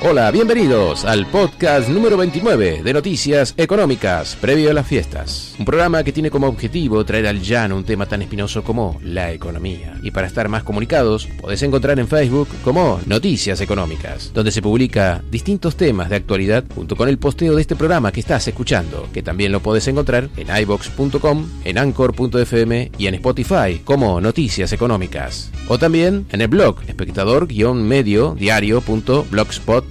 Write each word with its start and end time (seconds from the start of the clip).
Hola, 0.00 0.30
bienvenidos 0.30 1.04
al 1.04 1.26
podcast 1.26 1.88
número 1.88 2.16
29 2.16 2.82
de 2.84 2.92
Noticias 2.92 3.52
Económicas, 3.56 4.36
previo 4.40 4.70
a 4.70 4.72
las 4.72 4.86
fiestas. 4.86 5.56
Un 5.58 5.64
programa 5.64 6.04
que 6.04 6.12
tiene 6.12 6.30
como 6.30 6.46
objetivo 6.46 7.04
traer 7.04 7.26
al 7.26 7.42
llano 7.42 7.74
un 7.76 7.82
tema 7.82 8.06
tan 8.06 8.22
espinoso 8.22 8.62
como 8.62 9.00
la 9.02 9.32
economía. 9.32 9.98
Y 10.04 10.12
para 10.12 10.28
estar 10.28 10.48
más 10.48 10.62
comunicados, 10.62 11.26
podés 11.40 11.64
encontrar 11.64 11.98
en 11.98 12.06
Facebook 12.06 12.46
como 12.62 13.00
Noticias 13.06 13.60
Económicas, 13.60 14.30
donde 14.32 14.52
se 14.52 14.62
publica 14.62 15.20
distintos 15.32 15.74
temas 15.74 16.08
de 16.10 16.16
actualidad 16.16 16.62
junto 16.72 16.94
con 16.94 17.08
el 17.08 17.18
posteo 17.18 17.56
de 17.56 17.62
este 17.62 17.74
programa 17.74 18.12
que 18.12 18.20
estás 18.20 18.46
escuchando, 18.46 19.08
que 19.12 19.24
también 19.24 19.50
lo 19.50 19.60
podés 19.60 19.88
encontrar 19.88 20.28
en 20.36 20.46
ibox.com, 20.62 21.44
en 21.64 21.76
anchor.fm 21.76 22.92
y 22.96 23.08
en 23.08 23.14
Spotify 23.14 23.80
como 23.84 24.20
Noticias 24.20 24.72
Económicas. 24.72 25.50
O 25.66 25.76
también 25.76 26.24
en 26.30 26.40
el 26.40 26.48
blog 26.48 26.76
espectador-medio 26.86 28.36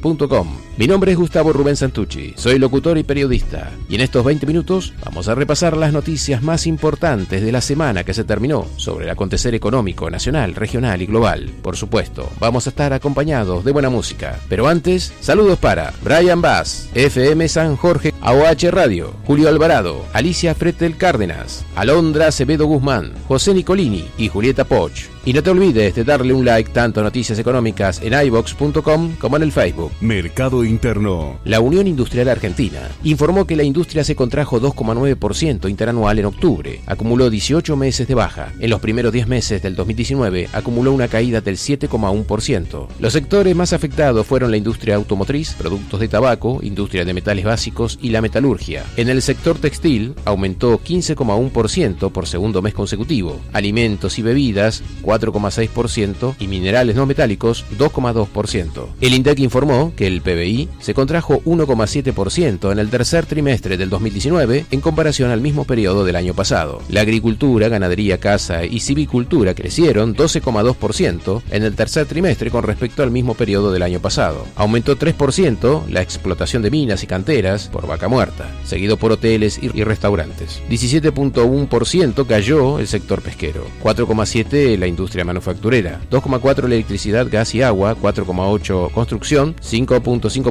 diario.blogspot 0.01 0.66
mi 0.77 0.85
nombre 0.85 1.11
es 1.11 1.17
Gustavo 1.17 1.51
Rubén 1.53 1.75
Santucci, 1.75 2.33
soy 2.37 2.59
locutor 2.59 2.99
y 2.99 3.03
periodista, 3.03 3.71
y 3.89 3.95
en 3.95 4.01
estos 4.01 4.23
20 4.23 4.45
minutos 4.45 4.93
vamos 5.03 5.27
a 5.27 5.33
repasar 5.33 5.75
las 5.75 5.91
noticias 5.91 6.43
más 6.43 6.67
importantes 6.67 7.41
de 7.41 7.51
la 7.51 7.61
semana 7.61 8.03
que 8.03 8.13
se 8.13 8.23
terminó 8.23 8.67
sobre 8.77 9.05
el 9.05 9.11
acontecer 9.11 9.55
económico 9.55 10.09
nacional, 10.11 10.53
regional 10.53 11.01
y 11.01 11.07
global. 11.07 11.49
Por 11.63 11.77
supuesto, 11.77 12.29
vamos 12.39 12.67
a 12.67 12.69
estar 12.69 12.93
acompañados 12.93 13.65
de 13.65 13.71
buena 13.71 13.89
música, 13.89 14.39
pero 14.49 14.67
antes, 14.67 15.13
saludos 15.19 15.57
para 15.57 15.93
Brian 16.03 16.41
Bass, 16.41 16.89
FM 16.93 17.47
San 17.47 17.75
Jorge, 17.75 18.13
AOH 18.21 18.69
Radio, 18.69 19.13
Julio 19.25 19.49
Alvarado, 19.49 20.05
Alicia 20.13 20.53
Fretel 20.53 20.95
Cárdenas, 20.95 21.65
Alondra 21.75 22.27
Acevedo 22.27 22.67
Guzmán, 22.67 23.13
José 23.27 23.55
Nicolini 23.55 24.07
y 24.17 24.27
Julieta 24.27 24.63
Poch. 24.63 25.17
Y 25.27 25.33
no 25.33 25.43
te 25.43 25.49
olvides 25.49 25.93
de 25.93 26.05
darle 26.05 26.33
un 26.33 26.45
like 26.45 26.71
tanto 26.71 27.01
a 27.01 27.03
Noticias 27.03 27.37
Económicas 27.37 28.01
en 28.01 28.13
ibox.com 28.27 29.17
como 29.19 29.35
en 29.35 29.43
el 29.43 29.51
Facebook. 29.51 29.91
Mercado 29.99 30.63
Interno. 30.67 31.39
La 31.43 31.59
Unión 31.59 31.87
Industrial 31.87 32.29
Argentina 32.29 32.89
informó 33.03 33.47
que 33.47 33.55
la 33.55 33.63
industria 33.63 34.03
se 34.03 34.15
contrajo 34.15 34.61
2,9% 34.61 35.69
interanual 35.69 36.19
en 36.19 36.25
octubre. 36.25 36.81
Acumuló 36.85 37.29
18 37.29 37.75
meses 37.75 38.07
de 38.07 38.15
baja. 38.15 38.53
En 38.59 38.69
los 38.69 38.79
primeros 38.79 39.11
10 39.13 39.27
meses 39.27 39.61
del 39.61 39.75
2019 39.75 40.49
acumuló 40.53 40.91
una 40.91 41.07
caída 41.07 41.41
del 41.41 41.57
7,1%. 41.57 42.87
Los 42.99 43.13
sectores 43.13 43.55
más 43.55 43.73
afectados 43.73 44.25
fueron 44.27 44.51
la 44.51 44.57
industria 44.57 44.95
automotriz, 44.95 45.53
productos 45.53 45.99
de 45.99 46.07
tabaco, 46.07 46.59
industria 46.61 47.05
de 47.05 47.13
metales 47.13 47.45
básicos 47.45 47.97
y 48.01 48.09
la 48.09 48.21
metalurgia. 48.21 48.83
En 48.97 49.09
el 49.09 49.21
sector 49.21 49.57
textil 49.57 50.13
aumentó 50.25 50.79
15,1% 50.79 52.11
por 52.11 52.27
segundo 52.27 52.61
mes 52.61 52.73
consecutivo. 52.73 53.39
Alimentos 53.53 54.19
y 54.19 54.21
bebidas 54.21 54.83
4,6% 55.03 56.35
y 56.39 56.47
minerales 56.47 56.95
no 56.95 57.05
metálicos 57.05 57.65
2,2%. 57.77 58.87
El 59.01 59.13
INDEC 59.13 59.39
informó 59.39 59.93
que 59.95 60.07
el 60.07 60.21
PBI 60.21 60.56
se 60.79 60.93
contrajo 60.93 61.41
1,7% 61.43 62.71
en 62.71 62.79
el 62.79 62.89
tercer 62.89 63.25
trimestre 63.25 63.77
del 63.77 63.89
2019 63.89 64.65
en 64.71 64.81
comparación 64.81 65.31
al 65.31 65.41
mismo 65.41 65.65
periodo 65.65 66.05
del 66.05 66.15
año 66.15 66.33
pasado. 66.33 66.81
La 66.89 67.01
agricultura, 67.01 67.69
ganadería, 67.69 68.19
caza 68.19 68.65
y 68.65 68.79
civicultura 68.79 69.53
crecieron 69.53 70.15
12,2% 70.15 71.41
en 71.51 71.63
el 71.63 71.75
tercer 71.75 72.05
trimestre 72.05 72.49
con 72.49 72.63
respecto 72.63 73.03
al 73.03 73.11
mismo 73.11 73.33
periodo 73.33 73.71
del 73.71 73.83
año 73.83 73.99
pasado. 73.99 74.45
Aumentó 74.55 74.97
3% 74.97 75.87
la 75.89 76.01
explotación 76.01 76.61
de 76.61 76.71
minas 76.71 77.03
y 77.03 77.07
canteras 77.07 77.67
por 77.67 77.87
vaca 77.87 78.07
muerta, 78.07 78.49
seguido 78.63 78.97
por 78.97 79.11
hoteles 79.11 79.59
y 79.61 79.83
restaurantes. 79.83 80.61
17,1% 80.69 82.25
cayó 82.25 82.79
el 82.79 82.87
sector 82.87 83.21
pesquero, 83.21 83.65
4,7% 83.83 84.77
la 84.77 84.87
industria 84.87 85.25
manufacturera, 85.25 85.99
2,4% 86.09 86.65
electricidad, 86.65 87.27
gas 87.29 87.53
y 87.55 87.61
agua, 87.61 87.95
4,8% 87.95 88.91
construcción, 88.91 89.55
5,5% 89.55 90.46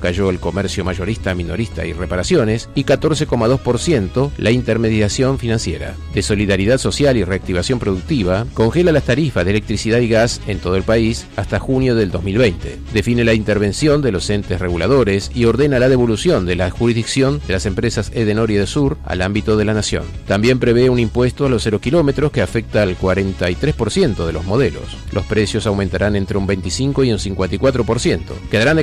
cayó 0.00 0.30
el 0.30 0.40
comercio 0.40 0.84
mayorista, 0.84 1.34
minorista 1.34 1.84
y 1.86 1.92
reparaciones 1.92 2.68
y 2.74 2.84
14,2% 2.84 4.30
la 4.38 4.50
intermediación 4.50 5.38
financiera. 5.38 5.94
De 6.14 6.22
solidaridad 6.22 6.78
social 6.78 7.16
y 7.16 7.24
reactivación 7.24 7.78
productiva, 7.78 8.46
congela 8.54 8.92
las 8.92 9.04
tarifas 9.04 9.44
de 9.44 9.52
electricidad 9.52 10.00
y 10.00 10.08
gas 10.08 10.40
en 10.46 10.58
todo 10.58 10.76
el 10.76 10.82
país 10.82 11.26
hasta 11.36 11.58
junio 11.58 11.94
del 11.94 12.10
2020. 12.10 12.78
Define 12.92 13.24
la 13.24 13.34
intervención 13.34 14.02
de 14.02 14.12
los 14.12 14.28
entes 14.30 14.60
reguladores 14.60 15.30
y 15.34 15.44
ordena 15.44 15.78
la 15.78 15.88
devolución 15.88 16.46
de 16.46 16.56
la 16.56 16.70
jurisdicción 16.70 17.40
de 17.46 17.52
las 17.52 17.66
empresas 17.66 18.10
Edenor 18.14 18.50
y 18.50 18.66
Sur 18.66 18.96
al 19.04 19.22
ámbito 19.22 19.56
de 19.56 19.64
la 19.64 19.74
nación. 19.74 20.04
También 20.26 20.58
prevé 20.58 20.88
un 20.90 20.98
impuesto 20.98 21.46
a 21.46 21.48
los 21.48 21.62
cero 21.62 21.80
kilómetros 21.80 22.30
que 22.30 22.42
afecta 22.42 22.82
al 22.82 22.98
43% 22.98 24.26
de 24.26 24.32
los 24.32 24.44
modelos. 24.44 24.96
Los 25.12 25.24
precios 25.26 25.66
aumentarán 25.66 26.16
entre 26.16 26.38
un 26.38 26.46
25 26.46 27.04
y 27.04 27.12
un 27.12 27.18
54%. 27.18 28.20
Quedarán 28.50 28.78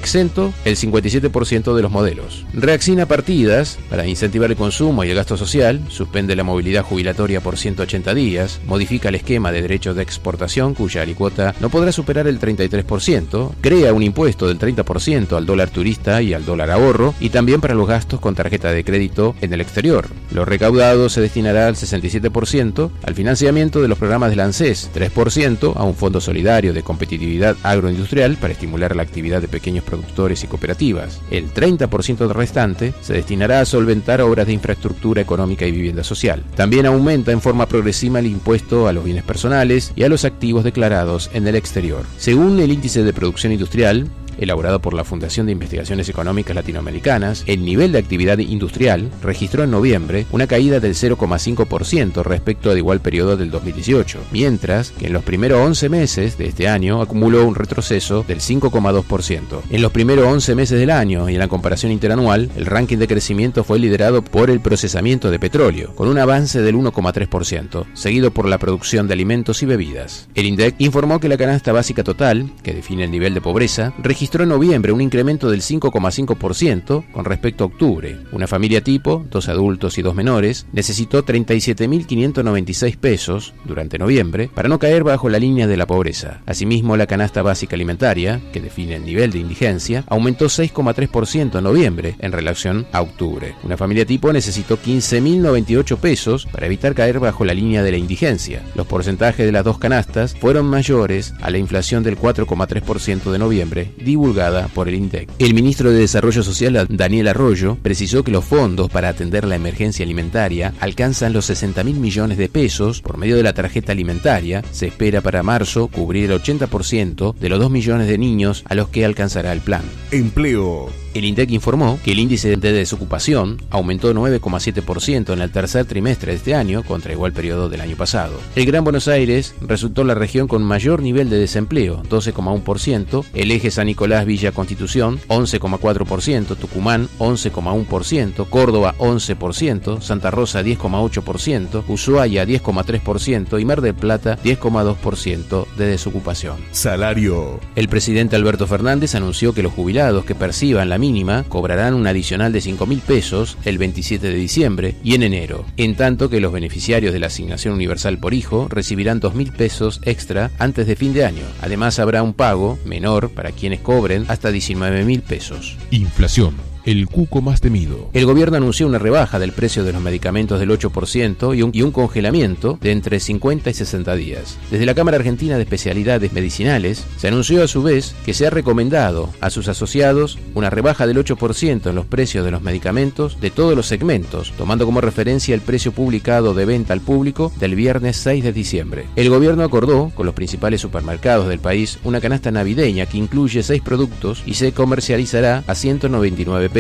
el 0.66 0.76
57% 0.76 1.76
de 1.76 1.82
los 1.82 1.92
modelos. 1.92 2.46
Reacciona 2.54 3.06
partidas 3.06 3.78
para 3.90 4.08
incentivar 4.08 4.50
el 4.52 4.58
consumo 4.58 5.04
y 5.04 5.10
el 5.10 5.16
gasto 5.16 5.38
social, 5.38 5.82
suspende 5.90 6.36
la 6.36 6.44
movilidad 6.44 6.84
jubilatoria 6.84 7.42
por 7.42 7.58
180 7.58 8.14
días, 8.14 8.62
modifica 8.66 9.10
el 9.10 9.16
esquema 9.16 9.52
de 9.52 9.62
derechos 9.62 9.96
de 9.96 10.04
exportación 10.04 10.74
cuya 10.74 11.02
alicuota 11.02 11.54
no 11.60 11.70
podrá 11.70 11.92
superar 11.92 12.28
el 12.28 12.40
33%, 12.40 13.52
crea 13.62 13.94
un 13.94 14.04
impuesto 14.04 14.48
del 14.48 14.60
30% 14.60 15.36
al 15.36 15.46
dólar 15.46 15.70
turista 15.70 16.22
y 16.22 16.34
al 16.34 16.46
dólar 16.46 16.72
ahorro 16.72 17.14
y 17.20 17.30
también 17.30 17.62
para 17.62 17.74
los 17.74 17.88
gastos 17.88 18.20
con 18.20 18.36
tarjeta 18.36 18.72
de 18.72 18.84
crédito 18.84 19.36
en 19.42 19.54
el 19.54 19.62
exterior. 19.62 20.08
Lo 20.32 20.46
recaudado 20.46 21.10
se 21.10 21.22
destinará 21.22 21.68
al 21.68 21.76
67% 21.76 22.92
al 23.04 23.16
financiamiento 23.16 23.82
de 23.82 23.88
los 23.88 23.98
programas 23.98 24.30
del 24.30 24.40
ANSES, 24.42 24.92
3% 24.94 25.76
a 25.76 25.84
un 25.84 25.96
fondo 25.96 26.22
solidario 26.22 26.74
de 26.74 26.84
competitividad 26.84 27.58
agroindustrial 27.64 28.38
para 28.38 28.54
estimular 28.54 28.96
la 28.96 29.04
actividad 29.04 29.42
de 29.42 29.48
pequeños 29.48 29.84
productores 29.84 30.28
y 30.44 30.47
cooperativas. 30.47 31.19
El 31.31 31.53
30% 31.53 32.31
restante 32.34 32.94
se 33.01 33.13
destinará 33.13 33.62
a 33.62 33.66
solventar 33.66 34.22
obras 34.22 34.47
de 34.47 34.53
infraestructura 34.53 35.22
económica 35.22 35.66
y 35.66 35.72
vivienda 35.72 36.03
social. 36.03 36.44
También 36.56 36.85
aumenta 36.85 37.31
en 37.31 37.41
forma 37.41 37.67
progresiva 37.67 38.19
el 38.19 38.28
impuesto 38.28 38.88
a 38.88 38.94
los 38.94 39.03
bienes 39.03 39.23
personales 39.23 39.91
y 39.95 40.03
a 40.03 40.09
los 40.09 40.25
activos 40.25 40.63
declarados 40.63 41.29
en 41.34 41.47
el 41.47 41.56
exterior. 41.56 42.06
Según 42.17 42.59
el 42.59 42.72
índice 42.72 43.03
de 43.03 43.13
producción 43.13 43.51
industrial, 43.51 44.07
elaborado 44.40 44.80
por 44.80 44.94
la 44.94 45.04
Fundación 45.04 45.46
de 45.46 45.52
Investigaciones 45.52 46.10
Económicas 46.10 46.56
Latinoamericanas, 46.56 47.44
el 47.46 47.64
nivel 47.64 47.92
de 47.92 48.00
actividad 48.00 48.38
industrial 48.38 49.10
registró 49.22 49.64
en 49.64 49.72
noviembre 49.72 50.26
una 50.32 50.48
caída 50.48 50.80
del 50.80 50.96
0,5% 50.96 52.24
respecto 52.24 52.72
al 52.72 52.78
igual 52.78 53.02
periodo 53.02 53.38
del 53.38 53.52
2018, 53.52 54.20
mientras 54.32 54.92
que 54.92 55.08
en 55.08 55.14
los 55.14 55.24
primeros 55.24 55.60
11 55.60 55.90
meses 55.90 56.38
de 56.38 56.48
este 56.48 56.68
año 56.68 57.02
acumuló 57.02 57.46
un 57.46 57.56
retroceso 57.56 58.24
del 58.28 58.40
5,2%. 58.40 59.62
En 59.70 59.82
los 59.82 59.92
primeros 59.92 60.26
11 60.26 60.56
meses 60.56 60.80
del 60.80 60.92
año 60.92 61.30
y 61.30 61.34
en 61.34 61.40
la 61.40 61.48
comparación 61.48 61.92
interanual, 61.92 62.50
el 62.56 62.66
ranking 62.66 62.98
de 62.98 63.08
crecimiento 63.08 63.64
fue 63.64 63.80
liderado 63.80 64.22
por 64.22 64.50
el 64.50 64.62
procesamiento 64.62 65.32
de 65.32 65.40
petróleo, 65.40 65.94
con 65.96 66.08
un 66.08 66.18
avance 66.18 66.62
del 66.62 66.76
1,3%, 66.76 67.86
seguido 67.94 68.32
por 68.32 68.48
la 68.48 68.58
producción 68.58 69.08
de 69.08 69.14
alimentos 69.14 69.62
y 69.64 69.66
bebidas. 69.66 70.30
El 70.36 70.46
INDEC 70.46 70.76
informó 70.80 71.20
que 71.20 71.30
la 71.30 71.38
canasta 71.38 71.72
básica 71.72 72.04
total, 72.04 72.52
que 72.64 72.74
define 72.74 73.04
el 73.04 73.12
nivel 73.12 73.34
de 73.34 73.42
pobreza, 73.42 73.94
registró 74.00 74.28
en 74.38 74.50
noviembre 74.50 74.91
un 74.91 75.01
incremento 75.01 75.50
del 75.50 75.62
5,5% 75.62 77.12
con 77.12 77.25
respecto 77.25 77.63
a 77.63 77.67
octubre. 77.67 78.19
Una 78.31 78.47
familia 78.47 78.81
tipo, 78.81 79.25
dos 79.29 79.50
adultos 79.50 79.97
y 79.97 80.02
dos 80.02 80.14
menores, 80.16 80.67
necesitó 80.72 81.26
37.596 81.26 82.97
pesos 82.97 83.53
durante 83.66 83.97
noviembre 83.97 84.49
para 84.53 84.70
no 84.70 84.78
caer 84.78 85.03
bajo 85.03 85.29
la 85.29 85.40
línea 85.40 85.67
de 85.67 85.78
la 85.78 85.87
pobreza. 85.87 86.41
Asimismo, 86.46 86.96
la 86.96 87.08
canasta 87.08 87.41
básica 87.41 87.76
alimentaria, 87.76 88.40
que 88.53 88.61
define 88.61 88.96
el 88.96 89.05
nivel 89.05 89.31
de 89.31 89.40
indigencia, 89.40 90.03
aumentó 90.08 90.46
6,3% 90.46 91.58
en 91.58 91.64
noviembre 91.64 92.16
en 92.20 92.32
relación 92.32 92.85
a 92.91 93.02
octubre. 93.02 93.55
Una 93.64 93.78
familia 93.78 94.05
tipo 94.05 94.32
necesitó 94.32 94.78
15.098 94.78 95.97
pesos 95.97 96.46
para 96.46 96.67
evitar 96.67 96.93
caer 96.93 97.20
bajo 97.20 97.46
la 97.46 97.53
línea 97.53 97.82
de 97.84 97.91
la 97.91 97.97
indigencia. 97.97 98.61
Los 98.75 98.85
porcentajes 98.85 99.46
de 99.46 99.52
las 99.52 99.66
dos 99.66 99.79
canastas 99.79 100.35
fueron 100.35 100.67
mayores 100.67 101.34
a 101.41 101.49
la 101.49 101.58
inflación 101.58 102.03
del 102.03 102.17
4,3% 102.17 103.32
de 103.32 103.40
noviembre, 103.40 103.91
divulgada 104.20 104.68
por 104.68 104.90
el 104.90 104.96
INDEC. 104.96 105.30
El 105.40 105.54
ministro 105.54 105.92
de 105.92 106.00
Desarrollo 106.00 106.44
Social, 106.44 106.88
Daniel 106.90 107.30
Arroyo, 107.30 107.78
precisó 107.82 108.24
que 108.24 108.32
los 108.32 108.44
fondos 108.44 108.90
para 108.90 109.08
atender 109.08 109.46
la 109.46 109.56
emergencia 109.56 110.04
alimentaria 110.04 110.74
alcanzan 110.80 111.32
los 111.32 111.46
60 111.46 111.84
mil 111.86 112.00
millones 112.00 112.38
de 112.38 112.50
pesos 112.50 113.02
por 113.02 113.18
medio 113.18 113.38
de 113.38 113.44
la 113.44 113.54
tarjeta 113.54 113.94
alimentaria. 113.94 114.62
Se 114.72 114.88
espera 114.88 115.22
para 115.22 115.42
marzo 115.42 115.88
cubrir 115.88 116.30
el 116.30 116.42
80% 116.42 117.34
de 117.36 117.50
los 117.50 117.60
2 117.60 117.72
millones 117.72 118.08
de 118.08 118.18
niños 118.18 118.64
a 118.68 118.76
los 118.76 118.90
que 118.90 119.06
alcanzará 119.06 119.54
el 119.54 119.62
plan. 119.62 119.84
Empleo. 120.12 120.90
El 121.14 121.26
INDEC 121.26 121.52
informó 121.52 122.00
que 122.03 122.11
el 122.11 122.20
índice 122.20 122.56
de 122.56 122.72
desocupación 122.72 123.61
aumentó 123.72 124.14
9,7% 124.14 125.34
en 125.34 125.41
el 125.41 125.52
tercer 125.52 125.85
trimestre 125.85 126.32
de 126.32 126.38
este 126.38 126.56
año 126.56 126.84
contra 126.84 127.11
igual 127.11 127.34
periodo 127.34 127.67
del 127.70 127.82
año 127.82 127.96
pasado. 127.96 128.40
El 128.56 128.66
Gran 128.66 128.84
Buenos 128.84 129.08
Aires 129.08 129.56
resultó 129.61 130.03
la 130.03 130.14
región 130.14 130.47
con 130.47 130.64
mayor 130.64 131.02
nivel 131.02 131.29
de 131.29 131.40
desempleo, 131.40 132.03
12,1%, 132.03 133.26
el 133.34 133.52
eje 133.52 133.72
San 133.72 133.88
Nicolás 133.88 134.26
Villa 134.26 134.52
Constitución, 134.52 135.20
11,4%, 135.28 136.56
Tucumán, 136.56 137.09
11,1%, 137.17 138.47
Córdoba, 138.50 138.96
11%, 139.00 140.02
Santa 140.02 140.32
Rosa, 140.32 140.61
10,8%, 140.61 141.84
Ushuaia, 141.88 142.46
10,3% 142.46 143.59
y 143.59 143.66
Mar 143.66 143.82
del 143.82 143.96
Plata, 143.96 144.38
10,2% 144.44 145.66
de 145.76 145.85
desocupación. 145.85 146.58
Salario. 146.72 147.59
El 147.76 147.90
presidente 147.90 148.35
Alberto 148.35 148.67
Fernández 148.67 149.16
anunció 149.16 149.53
que 149.53 149.64
los 149.64 149.73
jubilados 149.73 150.26
que 150.26 150.35
perciban 150.35 150.90
la 150.90 150.98
mínima 150.99 151.43
cobrarán 151.49 151.96
un 151.96 152.05
adicional 152.05 152.51
de 152.53 152.61
5 152.61 152.85
mil 152.85 152.99
pesos 152.99 153.57
el 153.66 153.78
27 153.79 154.28
de 154.28 154.35
diciembre 154.35 154.96
y 155.03 155.16
en 155.16 155.23
enero, 155.23 155.66
en 155.78 155.96
tanto 155.96 156.29
que 156.29 156.40
los 156.40 156.53
beneficiarios 156.53 157.13
de 157.13 157.19
la 157.19 157.28
asignación 157.28 157.73
universal 157.73 158.19
por 158.19 158.34
hijo 158.34 158.67
recibirán 158.69 159.19
2 159.19 159.34
mil 159.34 159.51
pesos 159.51 160.01
extra 160.03 160.51
antes 160.59 160.85
de 160.85 160.96
fin 160.96 161.13
de 161.13 161.25
año. 161.25 161.46
Además 161.61 161.97
habrá 161.97 162.22
un 162.22 162.34
pago 162.34 162.78
menor 162.85 163.31
para 163.31 163.51
quienes 163.51 163.79
cobren 163.79 164.25
hasta 164.28 164.51
19 164.51 165.05
mil 165.05 165.22
pesos. 165.22 165.78
Inflación 165.90 166.69
el 166.90 167.08
cuco 167.08 167.41
más 167.41 167.62
temido. 167.62 168.09
El 168.14 168.26
gobierno 168.26 168.58
anunció 168.58 168.88
una 168.88 168.97
rebaja 168.97 169.38
del 169.38 169.52
precio 169.52 169.84
de 169.84 169.94
los 169.94 170.02
medicamentos 170.02 170.59
del 170.59 170.72
8% 170.72 171.56
y 171.56 171.82
un, 171.84 171.91
congelamiento 171.91 172.80
de 172.82 172.91
entre 172.91 173.20
50 173.20 173.70
y 173.70 173.74
60 173.76 174.16
días. 174.16 174.58
Desde 174.72 174.88
la 174.88 174.96
Cámara 174.96 175.18
Argentina 175.18 175.56
de 175.56 175.64
Especialidades 175.64 176.34
Medicinales 176.34 177.06
se 177.18 177.28
anunció 177.28 177.64
a 177.64 177.68
su 177.68 177.84
vez 177.84 178.16
que 178.26 178.34
se 178.34 178.47
ha 178.47 178.50
recomendado 178.50 179.30
a 179.40 179.52
sus 179.52 179.68
asociados 179.68 180.40
una 180.56 180.72
rebaja 180.72 181.06
del 181.06 181.18
8% 181.18 181.90
en 181.90 181.96
los 181.96 182.08
precios 182.08 182.44
de 182.44 182.52
los 182.52 182.64
medicamentos 182.64 183.40
de 183.40 183.52
todos 183.52 183.76
los 183.76 183.85
segmentos, 183.85 184.53
tomando 184.58 184.85
como 184.85 185.02
referencia 185.02 185.53
el 185.53 185.62
precio 185.62 185.92
publicado 185.92 186.56
de 186.56 186.66
venta 186.66 186.94
al 186.94 187.02
público 187.02 187.52
del 187.59 187.76
viernes 187.76 188.18
6 188.18 188.44
de 188.44 188.53
diciembre. 188.53 189.06
El 189.16 189.30
gobierno 189.30 189.64
acordó 189.64 190.12
con 190.16 190.26
los 190.26 190.34
principales 190.34 190.82
supermercados 190.82 191.47
del 191.47 191.59
país 191.59 192.00
una 192.03 192.20
canasta 192.20 192.50
navideña 192.50 193.06
que 193.06 193.18
incluye 193.18 193.62
6 193.62 193.82
productos 193.84 194.42
y 194.47 194.56
se 194.56 194.72
comercializará 194.72 195.64
a 195.68 195.76
199 195.76 196.70
pesos 196.70 196.78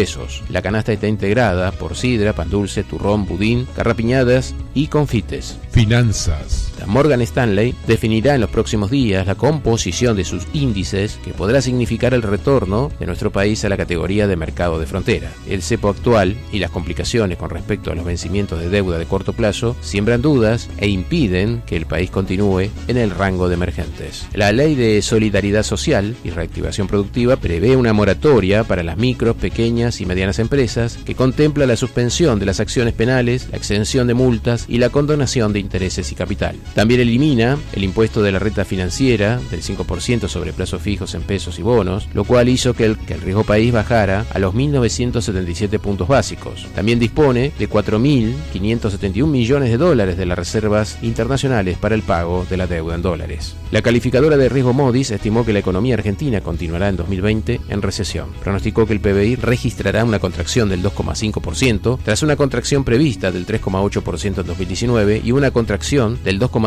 la 0.49 0.61
canasta 0.61 0.93
está 0.93 1.07
integrada 1.07 1.73
por 1.73 1.95
sidra, 1.95 2.31
pan 2.31 2.49
dulce, 2.49 2.85
turrón, 2.85 3.25
budín, 3.25 3.67
carrapiñadas 3.75 4.55
y 4.73 4.87
confites. 4.87 5.57
Finanzas. 5.71 6.68
La 6.79 6.85
Morgan 6.85 7.19
Stanley 7.21 7.75
definirá 7.87 8.35
en 8.35 8.41
los 8.41 8.49
próximos 8.49 8.89
días 8.89 9.27
la 9.27 9.35
composición 9.35 10.15
de 10.15 10.23
sus 10.23 10.47
índices 10.53 11.19
que 11.25 11.33
podrá 11.33 11.61
significar 11.61 12.13
el 12.13 12.21
retorno 12.21 12.89
de 12.99 13.05
nuestro 13.05 13.31
país 13.31 13.65
a 13.65 13.69
la 13.69 13.75
categoría 13.75 14.27
de 14.27 14.37
mercado 14.37 14.79
de 14.79 14.85
frontera. 14.85 15.29
El 15.45 15.61
cepo 15.61 15.89
actual 15.89 16.37
y 16.53 16.59
las 16.59 16.71
complicaciones 16.71 17.37
con 17.37 17.49
respecto 17.49 17.91
a 17.91 17.95
los 17.95 18.05
vencimientos 18.05 18.61
de 18.61 18.69
deuda 18.69 18.97
de 18.97 19.05
corto 19.05 19.33
plazo 19.33 19.75
siembran 19.81 20.21
dudas 20.21 20.69
e 20.77 20.87
impiden 20.87 21.63
que 21.65 21.75
el 21.75 21.85
país 21.85 22.11
continúe 22.11 22.69
en 22.87 22.95
el 22.95 23.09
rango 23.11 23.49
de 23.49 23.55
emergentes. 23.55 24.25
La 24.33 24.53
Ley 24.53 24.75
de 24.75 25.01
Solidaridad 25.01 25.63
Social 25.63 26.15
y 26.23 26.29
Reactivación 26.29 26.87
Productiva 26.87 27.35
prevé 27.35 27.75
una 27.75 27.91
moratoria 27.91 28.63
para 28.63 28.83
las 28.83 28.95
micros, 28.95 29.35
pequeñas 29.35 29.99
y 29.99 30.05
medianas 30.05 30.39
empresas 30.39 30.97
que 31.05 31.15
contempla 31.15 31.65
la 31.65 31.75
suspensión 31.75 32.39
de 32.39 32.45
las 32.45 32.61
acciones 32.61 32.93
penales, 32.93 33.49
la 33.51 33.57
exención 33.57 34.07
de 34.07 34.13
multas 34.13 34.63
y 34.69 34.77
la 34.77 34.89
condonación 34.89 35.51
de 35.51 35.59
intereses 35.59 36.09
y 36.13 36.15
capital. 36.15 36.55
También 36.73 37.01
elimina 37.01 37.57
el 37.73 37.83
impuesto 37.83 38.21
de 38.21 38.31
la 38.31 38.39
renta 38.39 38.65
financiera 38.65 39.39
del 39.51 39.61
5% 39.61 40.27
sobre 40.27 40.53
plazos 40.53 40.81
fijos 40.81 41.13
en 41.15 41.21
pesos 41.23 41.59
y 41.59 41.61
bonos, 41.61 42.07
lo 42.13 42.23
cual 42.23 42.49
hizo 42.49 42.73
que 42.73 42.85
el, 42.85 42.97
riesgo 42.97 43.43
país 43.43 43.73
bajara 43.73 44.25
a 44.31 44.39
los 44.39 44.53
1.977 44.53 45.79
puntos 45.79 46.07
básicos. 46.07 46.67
También 46.75 46.99
dispone 46.99 47.51
de 47.57 47.69
4.571 47.69 49.25
millones 49.27 49.69
de 49.71 49.77
dólares 49.77 50.17
de 50.17 50.25
las 50.25 50.37
reservas 50.37 50.97
internacionales 51.01 51.77
para 51.77 51.95
el 51.95 52.03
pago 52.03 52.45
de 52.49 52.57
la 52.57 52.67
deuda 52.67 52.95
en 52.95 53.01
dólares. 53.01 53.55
La 53.71 53.81
calificadora 53.81 54.37
de 54.37 54.49
riesgo 54.49 54.73
Modis 54.73 55.11
estimó 55.11 55.45
que 55.45 55.53
la 55.53 55.59
economía 55.59 55.95
argentina 55.95 56.41
continuará 56.41 56.89
en 56.89 56.97
2020 56.97 57.61
en 57.69 57.81
recesión. 57.81 58.29
Pronosticó 58.43 58.85
que 58.85 58.93
el 58.93 59.01
PBI 59.01 59.35
registrará 59.35 60.03
una 60.03 60.19
contracción 60.19 60.69
del 60.69 60.83
2,5% 60.83 61.99
tras 62.03 62.23
una 62.23 62.35
contracción 62.35 62.83
prevista 62.83 63.31
del 63.31 63.45
3,8% 63.45 64.39
en 64.39 64.47
2019 64.47 65.21
y 65.23 65.31
una 65.31 65.51
contracción 65.51 66.19
del 66.23 66.39
2,5% 66.39 66.58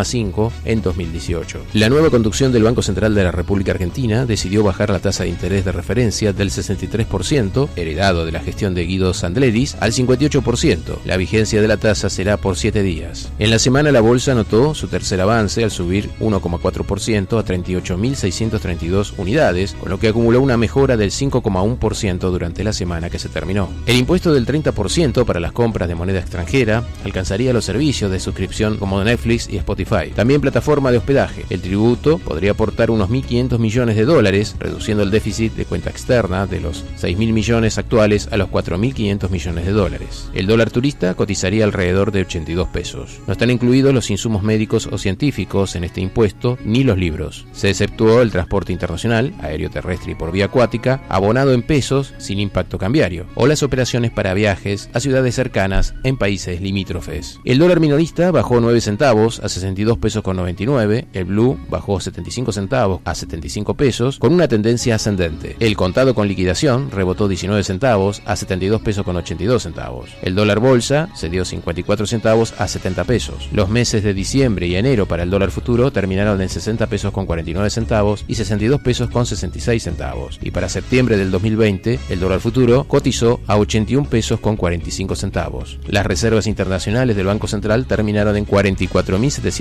en 0.65 0.83
2018. 0.83 1.67
La 1.75 1.89
nueva 1.89 2.11
conducción 2.11 2.51
del 2.51 2.63
Banco 2.63 2.83
Central 2.83 3.15
de 3.15 3.25
la 3.25 3.31
República 3.31 3.73
Argentina 3.73 4.27
decidió 4.27 4.65
bajar 4.65 4.91
la 4.91 4.99
tasa 4.99 5.25
de 5.25 5.29
interés 5.31 5.65
de 5.65 5.73
referencia 5.73 6.33
del 6.33 6.51
63%, 6.51 7.69
heredado 7.77 8.25
de 8.25 8.33
la 8.33 8.41
gestión 8.41 8.75
de 8.75 8.85
Guido 8.85 9.15
Sandledis, 9.15 9.77
al 9.81 9.93
58%. 9.93 10.99
La 11.05 11.17
vigencia 11.17 11.61
de 11.61 11.69
la 11.69 11.77
tasa 11.77 12.09
será 12.09 12.37
por 12.37 12.57
7 12.57 12.83
días. 12.83 13.31
En 13.39 13.51
la 13.51 13.59
semana 13.59 13.93
la 13.93 14.01
bolsa 14.01 14.35
notó 14.35 14.75
su 14.75 14.89
tercer 14.89 15.21
avance 15.21 15.63
al 15.63 15.71
subir 15.71 16.11
1,4% 16.21 17.39
a 17.39 17.45
38.632 17.45 19.13
unidades, 19.19 19.75
con 19.75 19.91
lo 19.91 19.99
que 19.99 20.09
acumuló 20.09 20.41
una 20.41 20.57
mejora 20.57 20.97
del 20.97 21.11
5,1% 21.11 22.19
durante 22.19 22.65
la 22.65 22.73
semana 22.73 23.11
que 23.11 23.19
se 23.19 23.29
terminó. 23.29 23.69
El 23.87 23.97
impuesto 23.97 24.33
del 24.33 24.47
30% 24.47 25.25
para 25.25 25.41
las 25.41 25.53
compras 25.53 25.89
de 25.89 25.95
moneda 25.95 26.21
extranjera 26.21 26.83
alcanzaría 27.05 27.53
los 27.53 27.65
servicios 27.65 28.11
de 28.11 28.21
suscripción 28.21 28.79
como 28.79 29.03
Netflix 29.05 29.49
y 29.49 29.59
Spotify. 29.59 29.82
También 30.15 30.41
plataforma 30.41 30.91
de 30.91 30.99
hospedaje. 30.99 31.45
El 31.51 31.61
tributo 31.61 32.19
podría 32.19 32.53
aportar 32.53 32.91
unos 32.91 33.11
1.500 33.11 33.59
millones 33.59 33.97
de 33.97 34.05
dólares, 34.05 34.57
reduciendo 34.59 35.03
el 35.03 35.11
déficit 35.11 35.55
de 35.55 35.65
cuenta 35.65 35.91
externa 35.91 36.47
de 36.47 36.61
los 36.61 36.85
6.000 37.01 37.33
millones 37.33 37.79
actuales 37.79 38.29
a 38.31 38.37
los 38.37 38.49
4.500 38.49 39.31
millones 39.31 39.67
de 39.67 39.73
dólares. 39.73 40.31
El 40.35 40.47
dólar 40.47 40.71
turista 40.71 41.15
cotizaría 41.15 41.65
alrededor 41.65 42.13
de 42.13 42.21
82 42.21 42.69
pesos. 42.69 43.21
No 43.27 43.33
están 43.33 43.51
incluidos 43.51 43.93
los 43.93 44.11
insumos 44.11 44.43
médicos 44.43 44.89
o 44.91 44.99
científicos 44.99 45.75
en 45.77 45.85
este 45.85 46.01
impuesto, 46.01 46.59
ni 46.65 46.85
los 46.85 46.99
libros. 46.99 47.47
Se 47.53 47.71
exceptuó 47.71 48.23
el 48.23 48.31
transporte 48.31 48.73
internacional, 48.73 49.35
aéreo 49.41 49.71
terrestre 49.71 50.13
y 50.13 50.15
por 50.15 50.33
vía 50.33 50.47
acuática, 50.47 51.03
abonado 51.09 51.53
en 51.53 51.63
pesos 51.63 52.15
sin 52.19 52.39
impacto 52.39 52.79
cambiario, 52.79 53.27
o 53.35 53.47
las 53.47 53.63
operaciones 53.63 54.11
para 54.11 54.35
viajes 54.35 54.91
a 54.93 55.01
ciudades 55.01 55.35
cercanas 55.35 55.95
en 56.05 56.17
países 56.17 56.61
limítrofes. 56.61 57.41
El 57.45 57.59
dólar 57.59 57.81
minorista 57.81 58.31
bajó 58.31 58.61
9 58.61 58.81
centavos 58.81 59.41
a 59.41 59.49
62 59.73 59.99
pesos 59.99 60.23
con 60.23 60.37
99, 60.37 61.07
el 61.15 61.25
blue 61.25 61.59
bajó 61.71 61.99
75 61.99 62.53
centavos 62.53 63.01
a 63.05 63.15
75 63.15 63.75
pesos 63.75 64.19
con 64.19 64.33
una 64.35 64.47
tendencia 64.47 64.95
ascendente. 64.97 65.57
El 65.61 65.77
contado 65.77 66.15
con 66.15 66.29
liquidación 66.29 66.91
rebotó 66.91 67.27
19 67.27 67.65
centavos 67.65 68.23
a 68.27 68.37
72 68.37 68.83
pesos 68.83 69.05
con 69.05 69.17
82 69.17 69.63
centavos. 69.63 70.11
El 70.21 70.35
dólar 70.35 70.61
bolsa 70.61 71.09
se 71.15 71.31
dio 71.31 71.45
54 71.45 72.07
centavos 72.07 72.55
a 72.59 72.69
70 72.69 73.05
pesos. 73.05 73.49
Los 73.53 73.71
meses 73.71 74.03
de 74.03 74.13
diciembre 74.13 74.67
y 74.67 74.77
enero 74.77 75.07
para 75.07 75.23
el 75.23 75.31
dólar 75.31 75.51
futuro 75.51 75.91
terminaron 75.91 76.41
en 76.43 76.49
60 76.49 76.87
pesos 76.89 77.13
con 77.13 77.25
49 77.25 77.71
centavos 77.71 78.25
y 78.29 78.35
62 78.35 78.81
pesos 78.83 79.11
con 79.11 79.25
66 79.25 79.83
centavos. 79.83 80.39
Y 80.43 80.51
para 80.51 80.69
septiembre 80.69 81.17
del 81.17 81.31
2020, 81.31 81.99
el 82.11 82.21
dólar 82.21 82.41
futuro 82.41 82.85
cotizó 82.85 83.41
a 83.47 83.57
81 83.57 84.09
pesos 84.09 84.39
con 84.39 84.57
45 84.57 85.17
centavos. 85.17 85.79
Las 85.87 86.05
reservas 86.05 86.47
internacionales 86.47 87.17
del 87.17 87.27
Banco 87.27 87.49
Central 87.49 87.87
terminaron 87.87 88.37
en 88.37 88.45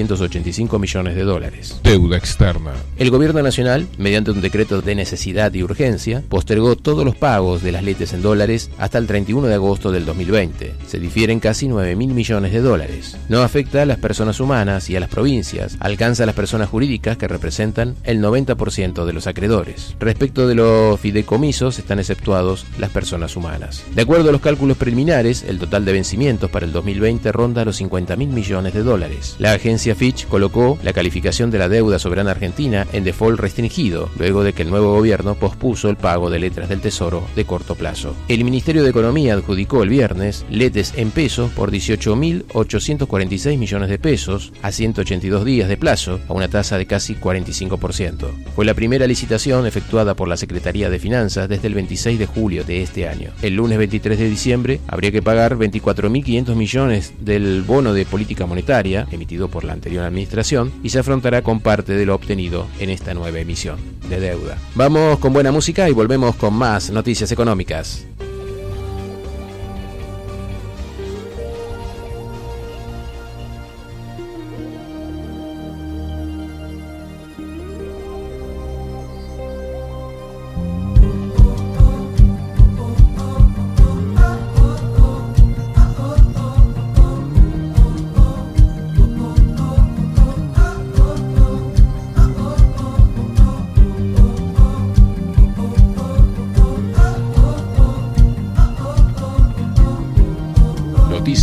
44.785 0.08 0.80
millones 0.80 1.16
de 1.16 1.24
dólares. 1.24 1.80
Deuda 1.84 2.18
externa. 2.18 2.72
El 2.98 3.12
gobierno 3.12 3.42
nacional, 3.42 3.88
mediante 3.98 4.32
un 4.32 4.42
decreto 4.42 4.82
de 4.82 4.96
necesidad 4.96 5.54
y 5.54 5.64
urgencia, 5.64 6.24
postergó 6.28 6.76
todos 6.76 7.06
los 7.06 7.16
pagos 7.16 7.62
de 7.62 7.72
las 7.72 7.84
letes 7.84 8.14
en 8.14 8.22
dólares 8.22 8.70
hasta 8.78 8.98
el 8.98 9.08
31 9.08 9.48
de 9.48 9.56
agosto 9.56 9.92
del 9.92 10.06
2020. 10.06 10.74
Se 10.88 11.00
difieren 11.00 11.40
casi 11.40 11.68
9.000 11.68 11.96
millones 12.14 12.52
de 12.52 12.62
dólares. 12.62 13.18
No 13.30 13.42
afecta 13.42 13.82
a 13.82 13.86
las 13.86 13.98
personas 13.98 14.40
humanas 14.40 14.90
y 14.90 14.96
a 14.96 15.00
las 15.00 15.10
provincias, 15.10 15.78
alcanza 15.80 16.24
a 16.24 16.26
las 16.26 16.36
personas 16.36 16.70
jurídicas 16.70 17.18
que 17.18 17.28
representan 17.28 17.96
el 18.04 18.22
90% 18.22 19.06
de 19.06 19.14
los 19.14 19.28
acreedores. 19.28 19.96
Respecto 20.00 20.48
de 20.48 20.56
los 20.56 21.00
fideicomisos 21.00 21.80
están 21.80 22.00
exceptuados 22.00 22.66
las 22.78 22.90
personas 22.90 23.36
humanas. 23.36 23.84
De 23.96 24.02
acuerdo 24.02 24.30
a 24.30 24.32
los 24.32 24.42
cálculos 24.42 24.78
preliminares, 24.78 25.44
el 25.44 25.60
total 25.60 25.86
de 25.86 25.94
vencimientos 25.94 26.50
para 26.50 26.66
el 26.66 26.72
2020 26.72 27.32
ronda 27.32 27.66
los 27.66 27.78
50 27.78 28.16
mil 28.16 28.30
millones 28.30 28.74
de 28.74 28.84
dólares. 28.84 29.36
La 29.40 29.54
agencia 29.54 29.81
Fitch 29.82 30.28
colocó 30.28 30.78
la 30.84 30.94
calificación 30.94 31.50
de 31.50 31.58
la 31.58 31.68
deuda 31.68 31.98
soberana 31.98 32.32
argentina 32.32 32.86
en 32.94 33.04
default 33.04 33.40
restringido, 33.40 34.10
luego 34.18 34.44
de 34.44 34.54
que 34.54 34.62
el 34.62 34.70
nuevo 34.70 34.94
gobierno 34.94 35.36
pospuso 35.36 35.90
el 35.90 35.98
pago 35.98 36.30
de 36.30 36.40
letras 36.40 36.70
del 36.70 36.82
Tesoro 36.82 37.28
de 37.36 37.46
corto 37.46 37.74
plazo. 37.76 38.16
El 38.28 38.44
Ministerio 38.44 38.84
de 38.84 38.92
Economía 38.92 39.34
adjudicó 39.34 39.82
el 39.82 39.90
viernes 39.90 40.46
letes 40.50 40.94
en 40.98 41.10
pesos 41.10 41.52
por 41.52 41.72
18.846 41.72 43.58
millones 43.58 43.90
de 43.90 43.98
pesos 43.98 44.54
a 44.62 44.72
182 44.72 45.46
días 45.46 45.68
de 45.68 45.78
plazo, 45.78 46.20
a 46.28 46.34
una 46.34 46.48
tasa 46.48 46.78
de 46.78 46.86
casi 46.86 47.16
45%. 47.16 48.28
Fue 48.56 48.66
la 48.66 48.76
primera 48.76 49.08
licitación 49.08 49.66
efectuada 49.66 50.16
por 50.16 50.28
la 50.28 50.38
Secretaría 50.38 50.90
de 50.90 51.00
Finanzas 51.00 51.50
desde 51.50 51.68
el 51.68 51.74
26 51.74 52.20
de 52.20 52.26
julio 52.28 52.64
de 52.64 52.84
este 52.84 53.08
año. 53.08 53.32
El 53.42 53.56
lunes 53.56 53.80
23 53.80 54.20
de 54.20 54.30
diciembre 54.30 54.80
habría 54.88 55.12
que 55.12 55.24
pagar 55.24 55.58
24.500 55.58 56.56
millones 56.56 57.14
del 57.20 57.64
bono 57.64 57.94
de 57.94 58.06
política 58.06 58.46
monetaria 58.46 59.08
emitido 59.12 59.48
por 59.48 59.64
la 59.64 59.71
anterior 59.72 60.04
administración 60.04 60.72
y 60.84 60.90
se 60.90 61.00
afrontará 61.00 61.42
con 61.42 61.60
parte 61.60 61.94
de 61.94 62.06
lo 62.06 62.16
obtenido 62.16 62.68
en 62.80 62.90
esta 62.90 63.14
nueva 63.14 63.40
emisión 63.40 63.80
de 64.10 64.20
deuda. 64.20 64.58
Vamos 64.76 65.20
con 65.20 65.34
buena 65.34 65.52
música 65.52 65.90
y 65.90 65.94
volvemos 65.94 66.36
con 66.36 66.54
más 66.54 66.90
noticias 66.90 67.32
económicas. 67.32 68.06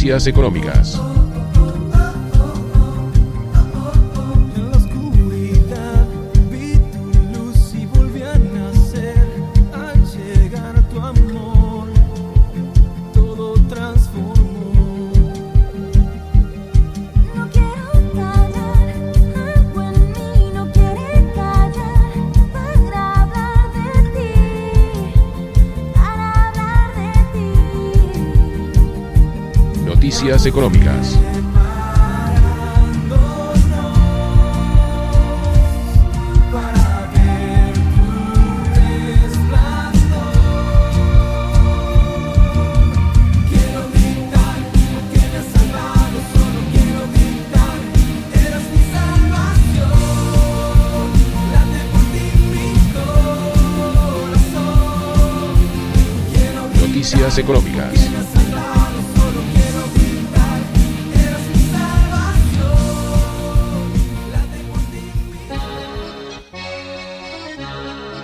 Económicas. 0.08 1.17
Quiero 43.50 43.82
gritar 43.92 44.58
Noticias 56.80 57.36
Económicas. 57.38 58.07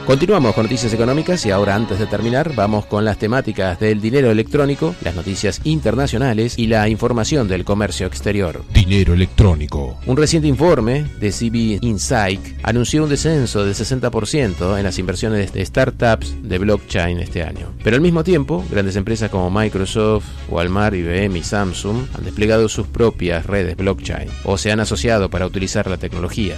Continuamos 0.07 0.55
con 0.55 0.65
noticias 0.65 0.93
económicas 0.93 1.47
y 1.47 1.51
ahora 1.51 1.75
antes 1.75 1.99
de 1.99 2.07
terminar 2.07 2.55
vamos 2.55 2.85
con 2.85 3.07
las 3.07 3.17
temáticas 3.17 3.81
del 3.81 4.03
dinero 4.03 4.31
electrónico, 4.31 4.95
las 5.03 5.15
noticias 5.15 5.63
internacionales 5.65 6.59
y 6.59 6.67
la 6.67 6.91
información 6.91 7.49
del 7.49 7.65
comercio 7.65 8.07
exterior. 8.07 8.63
Dinero 8.75 9.15
electrónico. 9.15 9.99
Un 10.05 10.19
reciente 10.19 10.47
informe 10.47 11.07
de 11.19 11.31
CB 11.33 11.83
Insight 11.83 12.41
anunció 12.63 13.05
un 13.05 13.09
descenso 13.09 13.65
del 13.65 13.75
60% 13.75 14.77
en 14.77 14.85
las 14.85 14.99
inversiones 14.99 15.55
de 15.55 15.65
startups 15.65 16.37
de 16.43 16.59
blockchain 16.59 17.21
este 17.21 17.43
año. 17.43 17.73
Pero 17.83 17.97
al 17.97 18.03
mismo 18.03 18.23
tiempo, 18.23 18.63
grandes 18.71 18.97
empresas 18.97 19.31
como 19.31 19.51
Microsoft, 19.51 20.27
Walmart, 20.51 20.97
IBM 20.97 21.39
y 21.39 21.43
Samsung 21.43 22.09
han 22.15 22.25
desplegado 22.25 22.69
sus 22.69 22.87
propias 22.87 23.47
redes 23.47 23.75
blockchain 23.75 24.29
o 24.45 24.59
se 24.59 24.71
han 24.71 24.81
asociado 24.81 25.31
para 25.31 25.47
utilizar 25.47 25.89
la 25.89 25.97
tecnología. 25.97 26.57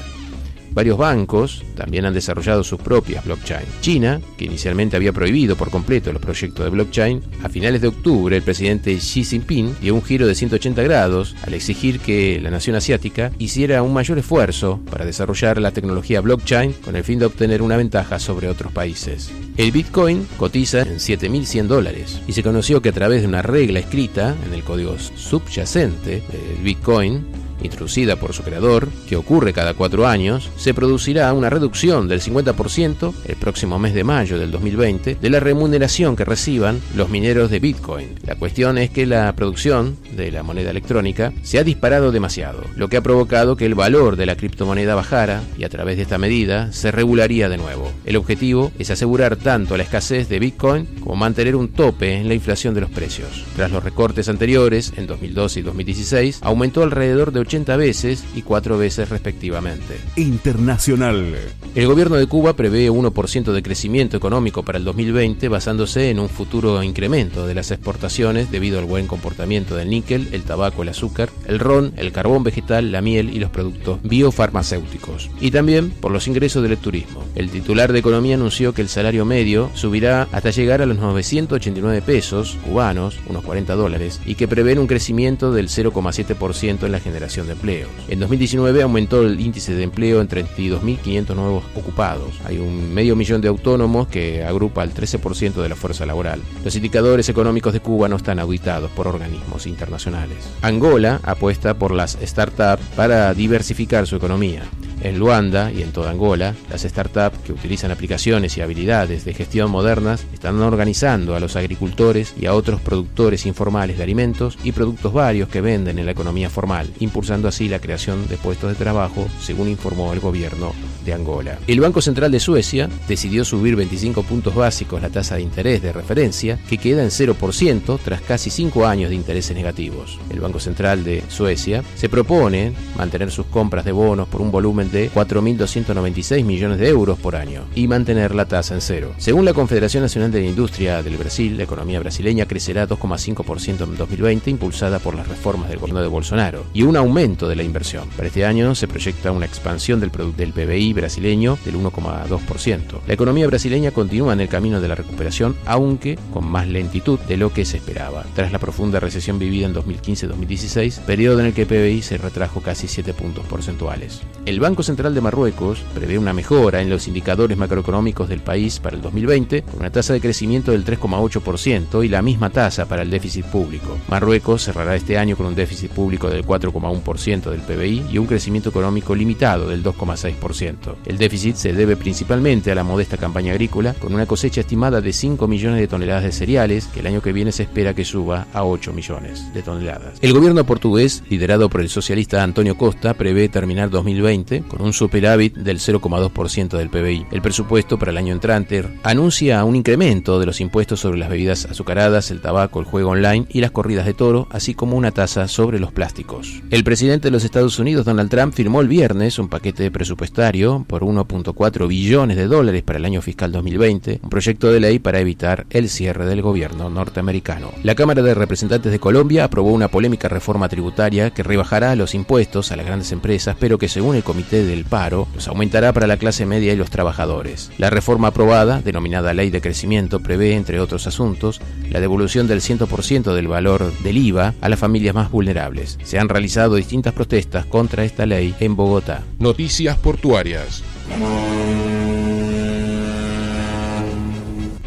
Varios 0.76 0.98
bancos 0.98 1.62
también 1.74 2.04
han 2.04 2.12
desarrollado 2.12 2.62
sus 2.62 2.78
propias 2.78 3.24
blockchain. 3.24 3.64
China, 3.80 4.20
que 4.36 4.44
inicialmente 4.44 4.94
había 4.94 5.14
prohibido 5.14 5.56
por 5.56 5.70
completo 5.70 6.12
los 6.12 6.20
proyectos 6.20 6.66
de 6.66 6.70
blockchain, 6.70 7.22
a 7.42 7.48
finales 7.48 7.80
de 7.80 7.88
octubre 7.88 8.36
el 8.36 8.42
presidente 8.42 8.94
Xi 8.98 9.24
Jinping 9.24 9.74
dio 9.80 9.94
un 9.94 10.02
giro 10.02 10.26
de 10.26 10.34
180 10.34 10.82
grados 10.82 11.34
al 11.44 11.54
exigir 11.54 11.98
que 11.98 12.38
la 12.42 12.50
nación 12.50 12.76
asiática 12.76 13.32
hiciera 13.38 13.82
un 13.82 13.94
mayor 13.94 14.18
esfuerzo 14.18 14.78
para 14.90 15.06
desarrollar 15.06 15.62
la 15.62 15.70
tecnología 15.70 16.20
blockchain 16.20 16.74
con 16.84 16.94
el 16.94 17.04
fin 17.04 17.20
de 17.20 17.24
obtener 17.24 17.62
una 17.62 17.78
ventaja 17.78 18.18
sobre 18.18 18.50
otros 18.50 18.70
países. 18.70 19.32
El 19.56 19.72
Bitcoin 19.72 20.28
cotiza 20.36 20.82
en 20.82 20.96
7.100 20.98 21.68
dólares 21.68 22.20
y 22.26 22.34
se 22.34 22.42
conoció 22.42 22.82
que 22.82 22.90
a 22.90 22.92
través 22.92 23.22
de 23.22 23.28
una 23.28 23.40
regla 23.40 23.78
escrita 23.78 24.36
en 24.46 24.52
el 24.52 24.62
código 24.62 24.94
subyacente 24.98 26.22
del 26.30 26.62
Bitcoin, 26.62 27.24
introducida 27.62 28.16
por 28.16 28.32
su 28.32 28.42
creador, 28.42 28.88
que 29.08 29.16
ocurre 29.16 29.52
cada 29.52 29.74
cuatro 29.74 30.06
años, 30.06 30.50
se 30.56 30.74
producirá 30.74 31.32
una 31.32 31.50
reducción 31.50 32.08
del 32.08 32.20
50% 32.20 33.14
el 33.26 33.36
próximo 33.36 33.78
mes 33.78 33.94
de 33.94 34.04
mayo 34.04 34.38
del 34.38 34.50
2020 34.50 35.16
de 35.20 35.30
la 35.30 35.40
remuneración 35.40 36.16
que 36.16 36.24
reciban 36.24 36.80
los 36.94 37.08
mineros 37.08 37.50
de 37.50 37.60
Bitcoin. 37.60 38.14
La 38.24 38.36
cuestión 38.36 38.78
es 38.78 38.90
que 38.90 39.06
la 39.06 39.32
producción 39.34 39.96
de 40.16 40.30
la 40.30 40.42
moneda 40.42 40.70
electrónica 40.70 41.32
se 41.42 41.58
ha 41.58 41.64
disparado 41.64 42.12
demasiado, 42.12 42.62
lo 42.76 42.88
que 42.88 42.96
ha 42.96 43.02
provocado 43.02 43.56
que 43.56 43.66
el 43.66 43.74
valor 43.74 44.16
de 44.16 44.26
la 44.26 44.36
criptomoneda 44.36 44.94
bajara 44.94 45.42
y 45.58 45.64
a 45.64 45.68
través 45.68 45.96
de 45.96 46.02
esta 46.02 46.18
medida 46.18 46.72
se 46.72 46.90
regularía 46.90 47.48
de 47.48 47.56
nuevo. 47.56 47.92
El 48.04 48.16
objetivo 48.16 48.72
es 48.78 48.90
asegurar 48.90 49.36
tanto 49.36 49.76
la 49.76 49.82
escasez 49.82 50.28
de 50.28 50.38
Bitcoin 50.38 50.86
como 51.00 51.16
mantener 51.16 51.56
un 51.56 51.68
tope 51.68 52.14
en 52.14 52.28
la 52.28 52.34
inflación 52.34 52.74
de 52.74 52.80
los 52.80 52.90
precios. 52.90 53.44
Tras 53.56 53.70
los 53.70 53.82
recortes 53.82 54.28
anteriores, 54.28 54.92
en 54.96 55.06
2012 55.06 55.60
y 55.60 55.62
2016, 55.62 56.38
aumentó 56.42 56.82
alrededor 56.82 57.32
de 57.32 57.40
80 57.46 57.76
veces 57.76 58.24
y 58.34 58.42
4 58.42 58.76
veces 58.76 59.08
respectivamente. 59.08 59.98
Internacional. 60.16 61.34
El 61.74 61.86
gobierno 61.86 62.16
de 62.16 62.26
Cuba 62.26 62.56
prevé 62.56 62.90
1% 62.90 63.52
de 63.52 63.62
crecimiento 63.62 64.16
económico 64.16 64.64
para 64.64 64.78
el 64.78 64.84
2020 64.84 65.48
basándose 65.48 66.10
en 66.10 66.18
un 66.18 66.28
futuro 66.28 66.82
incremento 66.82 67.46
de 67.46 67.54
las 67.54 67.70
exportaciones 67.70 68.50
debido 68.50 68.78
al 68.78 68.84
buen 68.84 69.06
comportamiento 69.06 69.76
del 69.76 69.90
níquel, 69.90 70.28
el 70.32 70.42
tabaco, 70.42 70.82
el 70.82 70.88
azúcar, 70.88 71.30
el 71.46 71.58
ron, 71.58 71.92
el 71.96 72.12
carbón 72.12 72.42
vegetal, 72.42 72.90
la 72.92 73.02
miel 73.02 73.30
y 73.34 73.38
los 73.38 73.50
productos 73.50 74.00
biofarmacéuticos. 74.02 75.30
Y 75.40 75.50
también 75.50 75.90
por 75.90 76.10
los 76.10 76.26
ingresos 76.28 76.62
del 76.62 76.76
turismo. 76.78 77.22
El 77.34 77.50
titular 77.50 77.92
de 77.92 77.98
Economía 77.98 78.34
anunció 78.34 78.72
que 78.72 78.82
el 78.82 78.88
salario 78.88 79.24
medio 79.24 79.70
subirá 79.74 80.28
hasta 80.32 80.50
llegar 80.50 80.82
a 80.82 80.86
los 80.86 80.98
989 80.98 82.02
pesos 82.02 82.56
cubanos, 82.64 83.18
unos 83.28 83.44
40 83.44 83.74
dólares, 83.74 84.20
y 84.24 84.34
que 84.34 84.48
prevén 84.48 84.78
un 84.78 84.86
crecimiento 84.86 85.52
del 85.52 85.68
0,7% 85.68 86.84
en 86.84 86.92
la 86.92 87.00
generación 87.00 87.35
de 87.44 87.52
empleos. 87.52 87.90
En 88.08 88.20
2019 88.20 88.82
aumentó 88.82 89.22
el 89.22 89.38
índice 89.40 89.74
de 89.74 89.82
empleo 89.82 90.20
en 90.20 90.28
32.500 90.28 91.34
nuevos 91.34 91.64
ocupados. 91.74 92.40
Hay 92.44 92.58
un 92.58 92.94
medio 92.94 93.16
millón 93.16 93.40
de 93.40 93.48
autónomos 93.48 94.08
que 94.08 94.44
agrupa 94.44 94.82
el 94.82 94.94
13% 94.94 95.54
de 95.54 95.68
la 95.68 95.76
fuerza 95.76 96.06
laboral. 96.06 96.40
Los 96.64 96.76
indicadores 96.76 97.28
económicos 97.28 97.72
de 97.72 97.80
Cuba 97.80 98.08
no 98.08 98.16
están 98.16 98.38
auditados 98.38 98.90
por 98.92 99.08
organismos 99.08 99.66
internacionales. 99.66 100.38
Angola 100.62 101.20
apuesta 101.22 101.74
por 101.74 101.92
las 101.92 102.16
startups 102.22 102.82
para 102.94 103.34
diversificar 103.34 104.06
su 104.06 104.16
economía. 104.16 104.62
En 105.06 105.20
Luanda 105.20 105.70
y 105.70 105.82
en 105.82 105.92
toda 105.92 106.10
Angola, 106.10 106.56
las 106.68 106.82
startups 106.82 107.38
que 107.38 107.52
utilizan 107.52 107.92
aplicaciones 107.92 108.56
y 108.56 108.60
habilidades 108.60 109.24
de 109.24 109.34
gestión 109.34 109.70
modernas 109.70 110.26
están 110.34 110.60
organizando 110.60 111.36
a 111.36 111.38
los 111.38 111.54
agricultores 111.54 112.34
y 112.36 112.46
a 112.46 112.54
otros 112.54 112.80
productores 112.80 113.46
informales 113.46 113.98
de 113.98 114.02
alimentos 114.02 114.58
y 114.64 114.72
productos 114.72 115.12
varios 115.12 115.48
que 115.48 115.60
venden 115.60 116.00
en 116.00 116.06
la 116.06 116.10
economía 116.10 116.50
formal, 116.50 116.90
impulsando 116.98 117.46
así 117.46 117.68
la 117.68 117.78
creación 117.78 118.26
de 118.26 118.36
puestos 118.36 118.70
de 118.70 118.74
trabajo, 118.74 119.28
según 119.40 119.68
informó 119.68 120.12
el 120.12 120.18
gobierno 120.18 120.72
de 121.04 121.12
Angola. 121.12 121.56
El 121.68 121.78
Banco 121.78 122.02
Central 122.02 122.32
de 122.32 122.40
Suecia 122.40 122.90
decidió 123.06 123.44
subir 123.44 123.76
25 123.76 124.24
puntos 124.24 124.56
básicos 124.56 125.00
la 125.00 125.10
tasa 125.10 125.36
de 125.36 125.42
interés 125.42 125.82
de 125.82 125.92
referencia, 125.92 126.58
que 126.68 126.78
queda 126.78 127.04
en 127.04 127.10
0% 127.10 128.00
tras 128.04 128.22
casi 128.22 128.50
5 128.50 128.84
años 128.84 129.10
de 129.10 129.14
intereses 129.14 129.56
negativos. 129.56 130.18
El 130.30 130.40
Banco 130.40 130.58
Central 130.58 131.04
de 131.04 131.22
Suecia 131.28 131.84
se 131.94 132.08
propone 132.08 132.72
mantener 132.96 133.30
sus 133.30 133.46
compras 133.46 133.84
de 133.84 133.92
bonos 133.92 134.26
por 134.26 134.42
un 134.42 134.50
volumen 134.50 134.90
de 134.90 134.95
4.296 135.12 136.44
millones 136.44 136.78
de 136.78 136.88
euros 136.88 137.18
por 137.18 137.36
año 137.36 137.64
y 137.74 137.86
mantener 137.86 138.34
la 138.34 138.46
tasa 138.46 138.74
en 138.74 138.80
cero. 138.80 139.14
Según 139.18 139.44
la 139.44 139.54
Confederación 139.54 140.02
Nacional 140.02 140.32
de 140.32 140.40
la 140.40 140.46
Industria 140.46 141.02
del 141.02 141.16
Brasil, 141.16 141.56
la 141.56 141.64
economía 141.64 142.00
brasileña 142.00 142.46
crecerá 142.46 142.88
2,5% 142.88 143.84
en 143.84 143.96
2020 143.96 144.50
impulsada 144.50 144.98
por 144.98 145.14
las 145.14 145.28
reformas 145.28 145.68
del 145.68 145.78
gobierno 145.78 146.02
de 146.02 146.08
Bolsonaro 146.08 146.64
y 146.72 146.82
un 146.82 146.96
aumento 146.96 147.48
de 147.48 147.56
la 147.56 147.62
inversión. 147.62 148.08
Para 148.16 148.28
este 148.28 148.44
año 148.44 148.74
se 148.74 148.88
proyecta 148.88 149.32
una 149.32 149.46
expansión 149.46 150.00
del, 150.00 150.10
del 150.36 150.52
PBI 150.52 150.92
brasileño 150.92 151.58
del 151.64 151.76
1,2%. 151.76 153.00
La 153.06 153.14
economía 153.14 153.46
brasileña 153.46 153.90
continúa 153.90 154.32
en 154.32 154.40
el 154.40 154.48
camino 154.48 154.80
de 154.80 154.88
la 154.88 154.94
recuperación, 154.94 155.56
aunque 155.66 156.18
con 156.32 156.46
más 156.46 156.66
lentitud 156.68 157.18
de 157.20 157.36
lo 157.36 157.52
que 157.52 157.64
se 157.64 157.76
esperaba. 157.78 158.24
Tras 158.34 158.52
la 158.52 158.58
profunda 158.58 159.00
recesión 159.00 159.38
vivida 159.38 159.66
en 159.66 159.74
2015-2016, 159.74 161.00
periodo 161.00 161.40
en 161.40 161.46
el 161.46 161.54
que 161.54 161.62
el 161.62 161.68
PBI 161.68 162.02
se 162.02 162.18
retrajo 162.18 162.60
casi 162.60 162.88
7 162.88 163.14
puntos 163.14 163.44
porcentuales. 163.46 164.22
El 164.44 164.60
Banco 164.60 164.75
Central 164.82 165.14
de 165.14 165.20
Marruecos 165.20 165.80
prevé 165.94 166.18
una 166.18 166.32
mejora 166.32 166.80
en 166.82 166.90
los 166.90 167.08
indicadores 167.08 167.56
macroeconómicos 167.56 168.28
del 168.28 168.40
país 168.40 168.78
para 168.80 168.96
el 168.96 169.02
2020, 169.02 169.62
con 169.62 169.80
una 169.80 169.90
tasa 169.90 170.12
de 170.12 170.20
crecimiento 170.20 170.72
del 170.72 170.84
3,8% 170.84 172.04
y 172.04 172.08
la 172.08 172.22
misma 172.22 172.50
tasa 172.50 172.86
para 172.86 173.02
el 173.02 173.10
déficit 173.10 173.46
público. 173.46 173.96
Marruecos 174.08 174.64
cerrará 174.64 174.96
este 174.96 175.18
año 175.18 175.36
con 175.36 175.46
un 175.46 175.54
déficit 175.54 175.90
público 175.90 176.28
del 176.28 176.44
4,1% 176.44 177.50
del 177.50 177.60
PBI 177.60 178.06
y 178.10 178.18
un 178.18 178.26
crecimiento 178.26 178.70
económico 178.70 179.14
limitado 179.14 179.68
del 179.68 179.82
2,6%. 179.82 180.96
El 181.04 181.18
déficit 181.18 181.56
se 181.56 181.72
debe 181.72 181.96
principalmente 181.96 182.70
a 182.70 182.74
la 182.74 182.84
modesta 182.84 183.16
campaña 183.16 183.52
agrícola, 183.52 183.94
con 183.94 184.14
una 184.14 184.26
cosecha 184.26 184.60
estimada 184.60 185.00
de 185.00 185.12
5 185.12 185.48
millones 185.48 185.80
de 185.80 185.88
toneladas 185.88 186.24
de 186.24 186.32
cereales, 186.32 186.86
que 186.86 187.00
el 187.00 187.06
año 187.06 187.22
que 187.22 187.32
viene 187.32 187.52
se 187.52 187.64
espera 187.64 187.94
que 187.94 188.04
suba 188.04 188.46
a 188.52 188.64
8 188.64 188.92
millones 188.92 189.52
de 189.54 189.62
toneladas. 189.62 190.18
El 190.20 190.32
gobierno 190.32 190.64
portugués, 190.64 191.22
liderado 191.28 191.68
por 191.68 191.80
el 191.80 191.88
socialista 191.88 192.42
Antonio 192.42 192.76
Costa, 192.76 193.14
prevé 193.14 193.48
terminar 193.48 193.90
2020 193.90 194.65
con 194.68 194.82
un 194.82 194.92
superávit 194.92 195.56
del 195.56 195.78
0,2% 195.78 196.76
del 196.76 196.90
PBI. 196.90 197.26
El 197.30 197.42
presupuesto 197.42 197.98
para 197.98 198.10
el 198.10 198.16
año 198.16 198.32
entrante 198.32 198.84
anuncia 199.02 199.64
un 199.64 199.76
incremento 199.76 200.38
de 200.38 200.46
los 200.46 200.60
impuestos 200.60 201.00
sobre 201.00 201.18
las 201.18 201.28
bebidas 201.28 201.66
azucaradas, 201.66 202.30
el 202.30 202.40
tabaco, 202.40 202.80
el 202.80 202.86
juego 202.86 203.10
online 203.10 203.46
y 203.48 203.60
las 203.60 203.70
corridas 203.70 204.06
de 204.06 204.14
toro, 204.14 204.48
así 204.50 204.74
como 204.74 204.96
una 204.96 205.12
tasa 205.12 205.48
sobre 205.48 205.78
los 205.78 205.92
plásticos. 205.92 206.62
El 206.70 206.84
presidente 206.84 207.28
de 207.28 207.32
los 207.32 207.44
Estados 207.44 207.78
Unidos, 207.78 208.04
Donald 208.04 208.30
Trump, 208.30 208.54
firmó 208.54 208.80
el 208.80 208.88
viernes 208.88 209.38
un 209.38 209.48
paquete 209.48 209.90
presupuestario 209.90 210.84
por 210.86 211.02
1.4 211.02 211.88
billones 211.88 212.36
de 212.36 212.46
dólares 212.46 212.82
para 212.82 212.98
el 212.98 213.04
año 213.04 213.22
fiscal 213.22 213.52
2020, 213.52 214.20
un 214.22 214.30
proyecto 214.30 214.72
de 214.72 214.80
ley 214.80 214.98
para 214.98 215.20
evitar 215.20 215.66
el 215.70 215.88
cierre 215.88 216.26
del 216.26 216.42
gobierno 216.42 216.90
norteamericano. 216.90 217.72
La 217.82 217.94
Cámara 217.94 218.22
de 218.22 218.34
Representantes 218.34 218.92
de 218.92 218.98
Colombia 218.98 219.44
aprobó 219.44 219.72
una 219.72 219.88
polémica 219.88 220.28
reforma 220.28 220.68
tributaria 220.68 221.30
que 221.30 221.42
rebajará 221.42 221.94
los 221.96 222.14
impuestos 222.14 222.72
a 222.72 222.76
las 222.76 222.86
grandes 222.86 223.12
empresas, 223.12 223.56
pero 223.58 223.78
que 223.78 223.88
según 223.88 224.16
el 224.16 224.24
Comité 224.24 224.55
del 224.64 224.84
Paro, 224.84 225.28
los 225.34 225.48
aumentará 225.48 225.92
para 225.92 226.06
la 226.06 226.16
clase 226.16 226.46
media 226.46 226.72
y 226.72 226.76
los 226.76 226.90
trabajadores. 226.90 227.70
La 227.78 227.90
reforma 227.90 228.28
aprobada, 228.28 228.80
denominada 228.80 229.34
Ley 229.34 229.50
de 229.50 229.60
Crecimiento, 229.60 230.20
prevé, 230.20 230.54
entre 230.54 230.80
otros 230.80 231.06
asuntos, 231.06 231.60
la 231.90 232.00
devolución 232.00 232.46
del 232.46 232.60
100% 232.60 233.34
del 233.34 233.48
valor 233.48 233.92
del 234.02 234.18
IVA 234.18 234.54
a 234.60 234.68
las 234.68 234.78
familias 234.78 235.14
más 235.14 235.30
vulnerables. 235.30 235.98
Se 236.02 236.18
han 236.18 236.28
realizado 236.28 236.76
distintas 236.76 237.12
protestas 237.12 237.66
contra 237.66 238.04
esta 238.04 238.26
ley 238.26 238.54
en 238.60 238.76
Bogotá. 238.76 239.22
Noticias 239.38 239.98
portuarias. 239.98 240.82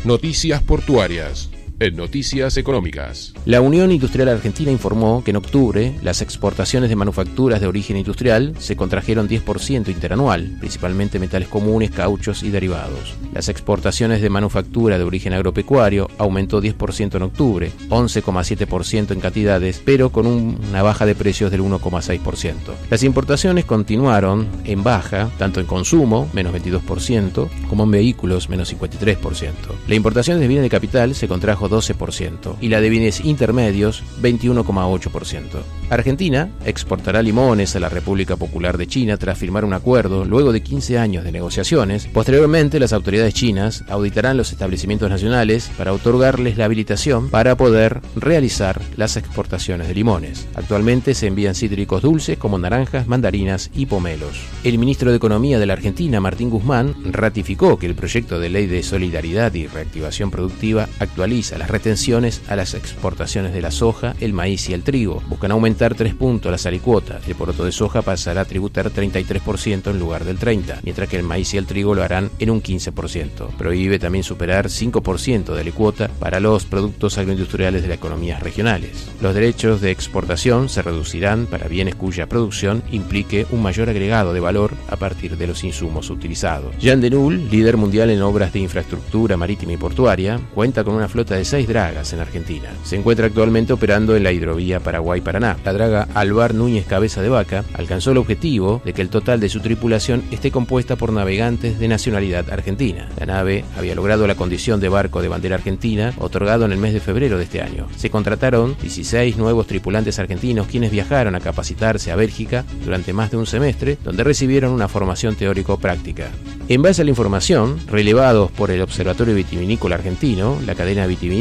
Noticias 0.03 0.61
portuarias. 0.63 1.49
En 1.81 1.95
Noticias 1.95 2.57
Económicas. 2.57 3.33
La 3.45 3.61
Unión 3.61 3.89
Industrial 3.93 4.27
Argentina 4.27 4.69
informó 4.69 5.23
que 5.23 5.31
en 5.31 5.37
octubre 5.37 5.95
las 6.03 6.21
exportaciones 6.21 6.89
de 6.89 6.97
manufacturas 6.97 7.61
de 7.61 7.67
origen 7.67 7.95
industrial 7.95 8.53
se 8.59 8.75
contrajeron 8.75 9.29
10% 9.29 9.87
interanual, 9.87 10.57
principalmente 10.59 11.19
metales 11.19 11.47
comunes, 11.47 11.91
cauchos 11.91 12.43
y 12.43 12.49
derivados. 12.49 13.15
Las 13.33 13.47
exportaciones 13.47 14.21
de 14.21 14.29
manufactura 14.29 14.97
de 14.97 15.05
origen 15.05 15.31
agropecuario 15.31 16.09
aumentó 16.17 16.59
10% 16.61 17.15
en 17.15 17.23
octubre, 17.23 17.71
11,7% 17.87 19.13
en 19.13 19.21
cantidades, 19.21 19.81
pero 19.85 20.09
con 20.11 20.27
un- 20.27 20.59
una 20.69 20.83
baja 20.83 21.05
de 21.05 21.15
precios 21.15 21.49
del 21.49 21.61
1,6%. 21.61 22.75
Las 22.89 23.03
importaciones 23.03 23.63
continuaron 23.63 24.49
en 24.65 24.83
baja, 24.83 25.29
tanto 25.37 25.61
en 25.61 25.65
consumo, 25.65 26.29
menos 26.33 26.51
22%, 26.51 27.49
como 27.69 27.85
en 27.85 27.91
vehículos, 27.91 28.49
menos 28.49 28.67
53%. 28.67 29.75
La 29.87 29.95
importación 29.95 30.41
de 30.41 30.47
bienes 30.49 30.63
de 30.63 30.69
capital 30.69 31.15
se 31.15 31.29
contrajo 31.29 31.68
12% 31.69 32.55
y 32.61 32.69
la 32.69 32.81
de 32.81 32.89
bienes 32.89 33.23
intermedios 33.23 34.03
21,8%. 34.21 35.61
Argentina 35.89 36.51
exportará 36.65 37.23
limones 37.23 37.75
a 37.75 37.79
la 37.79 37.89
República 37.89 38.35
Popular 38.35 38.77
de 38.77 38.87
China 38.87 39.17
tras 39.17 39.37
firmar 39.37 39.65
un 39.65 39.73
acuerdo 39.73 40.23
luego 40.23 40.51
de 40.51 40.61
15 40.61 40.99
años 40.99 41.23
de 41.23 41.31
negociaciones. 41.31 42.07
Posteriormente, 42.13 42.79
las 42.79 42.93
autoridades 42.93 43.33
chinas 43.33 43.83
auditarán 43.89 44.37
los 44.37 44.51
establecimientos 44.51 45.09
nacionales 45.09 45.71
para 45.77 45.93
otorgarles 45.93 46.57
la 46.57 46.65
habilitación 46.65 47.29
para 47.29 47.57
poder 47.57 48.01
realizar 48.15 48.81
las 48.97 49.17
exportaciones 49.17 49.87
de 49.87 49.95
limones. 49.95 50.47
Actualmente 50.55 51.13
se 51.13 51.27
envían 51.27 51.55
cítricos 51.55 52.01
dulces 52.01 52.37
como 52.37 52.59
naranjas, 52.59 53.07
mandarinas 53.07 53.71
y 53.73 53.87
pomelos. 53.87 54.41
El 54.63 54.77
ministro 54.77 55.09
de 55.09 55.17
Economía 55.17 55.59
de 55.59 55.65
la 55.65 55.73
Argentina, 55.73 56.21
Martín 56.21 56.49
Guzmán, 56.49 56.95
ratificó 57.11 57.79
que 57.79 57.87
el 57.87 57.95
proyecto 57.95 58.39
de 58.39 58.49
ley 58.49 58.67
de 58.67 58.83
solidaridad 58.83 59.53
y 59.53 59.67
reactivación 59.67 60.31
productiva 60.31 60.87
actualiza 60.99 61.57
las 61.59 61.69
retenciones 61.69 62.41
a 62.47 62.55
las 62.55 62.73
exportaciones 62.73 63.53
de 63.53 63.61
la 63.61 63.69
soja, 63.69 64.15
el 64.19 64.33
maíz 64.33 64.69
y 64.69 64.73
el 64.73 64.83
trigo. 64.83 65.21
Buscan 65.27 65.51
aumentar 65.51 65.93
3 65.93 66.15
puntos 66.15 66.51
las 66.51 66.65
alicuotas. 66.65 67.27
El 67.27 67.35
poroto 67.35 67.65
de 67.65 67.71
soja 67.71 68.01
pasará 68.01 68.41
a 68.41 68.45
tributar 68.45 68.91
33% 68.91 69.91
en 69.91 69.99
lugar 69.99 70.23
del 70.23 70.39
30%, 70.39 70.79
mientras 70.83 71.09
que 71.09 71.17
el 71.17 71.23
maíz 71.23 71.53
y 71.53 71.57
el 71.57 71.65
trigo 71.65 71.93
lo 71.93 72.01
harán 72.01 72.31
en 72.39 72.49
un 72.49 72.63
15%. 72.63 73.49
Prohíbe 73.57 73.99
también 73.99 74.23
superar 74.23 74.67
5% 74.67 75.53
de 75.53 75.61
alicuota 75.61 76.09
para 76.19 76.39
los 76.39 76.65
productos 76.65 77.17
agroindustriales 77.17 77.81
de 77.81 77.89
las 77.89 77.97
economías 77.97 78.41
regionales. 78.41 79.09
Los 79.21 79.35
derechos 79.35 79.81
de 79.81 79.91
exportación 79.91 80.69
se 80.69 80.81
reducirán 80.81 81.45
para 81.45 81.67
bienes 81.67 81.95
cuya 81.95 82.27
producción 82.27 82.83
implique 82.91 83.45
un 83.51 83.61
mayor 83.61 83.89
agregado 83.89 84.33
de 84.33 84.39
valor 84.39 84.73
a 84.87 84.95
partir 84.95 85.35
de 85.37 85.47
los 85.47 85.63
insumos 85.65 86.09
utilizados. 86.09 86.75
Jean 86.79 87.01
Denul, 87.01 87.49
líder 87.49 87.75
mundial 87.75 88.09
en 88.09 88.21
obras 88.21 88.53
de 88.53 88.59
infraestructura 88.59 89.35
marítima 89.35 89.73
y 89.73 89.77
portuaria, 89.77 90.39
cuenta 90.55 90.85
con 90.85 90.95
una 90.95 91.09
flota 91.09 91.35
de 91.35 91.48
seis 91.49 91.67
dragas 91.67 92.13
en 92.13 92.19
Argentina. 92.19 92.69
Se 92.83 92.95
encuentra 92.95 93.25
actualmente 93.25 93.73
operando 93.73 94.15
en 94.15 94.23
la 94.23 94.31
hidrovía 94.31 94.79
Paraguay-Paraná. 94.79 95.57
La 95.65 95.73
draga 95.73 96.07
Alvar 96.13 96.53
Núñez 96.53 96.85
Cabeza 96.85 97.23
de 97.23 97.29
Vaca 97.29 97.65
alcanzó 97.73 98.11
el 98.11 98.17
objetivo 98.17 98.83
de 98.85 98.93
que 98.93 99.01
el 99.01 99.09
total 99.09 99.39
de 99.39 99.49
su 99.49 99.59
tripulación 99.59 100.23
esté 100.29 100.51
compuesta 100.51 100.95
por 100.95 101.11
navegantes 101.11 101.79
de 101.79 101.87
nacionalidad 101.87 102.51
argentina. 102.51 103.09
La 103.19 103.25
nave 103.25 103.65
había 103.75 103.95
logrado 103.95 104.27
la 104.27 104.35
condición 104.35 104.79
de 104.79 104.89
barco 104.89 105.23
de 105.23 105.27
bandera 105.27 105.55
argentina, 105.55 106.13
otorgado 106.19 106.65
en 106.65 106.71
el 106.71 106.77
mes 106.77 106.93
de 106.93 106.99
febrero 106.99 107.39
de 107.39 107.45
este 107.45 107.63
año. 107.63 107.87
Se 107.97 108.11
contrataron 108.11 108.77
16 108.79 109.37
nuevos 109.37 109.65
tripulantes 109.65 110.19
argentinos 110.19 110.67
quienes 110.67 110.91
viajaron 110.91 111.33
a 111.33 111.39
capacitarse 111.39 112.11
a 112.11 112.15
Bélgica 112.15 112.63
durante 112.85 113.11
más 113.11 113.31
de 113.31 113.37
un 113.37 113.47
semestre, 113.47 113.97
donde 114.03 114.23
recibieron 114.23 114.71
una 114.71 114.87
formación 114.87 115.35
teórico-práctica. 115.35 116.29
En 116.67 116.83
base 116.83 117.01
a 117.01 117.05
la 117.05 117.09
información, 117.09 117.79
relevados 117.87 118.51
por 118.51 118.69
el 118.69 118.81
Observatorio 118.81 119.33
Vitivinícola 119.33 119.95
Argentino, 119.95 120.59
la 120.63 120.75
cadena 120.75 121.07
vitivinícola 121.07 121.38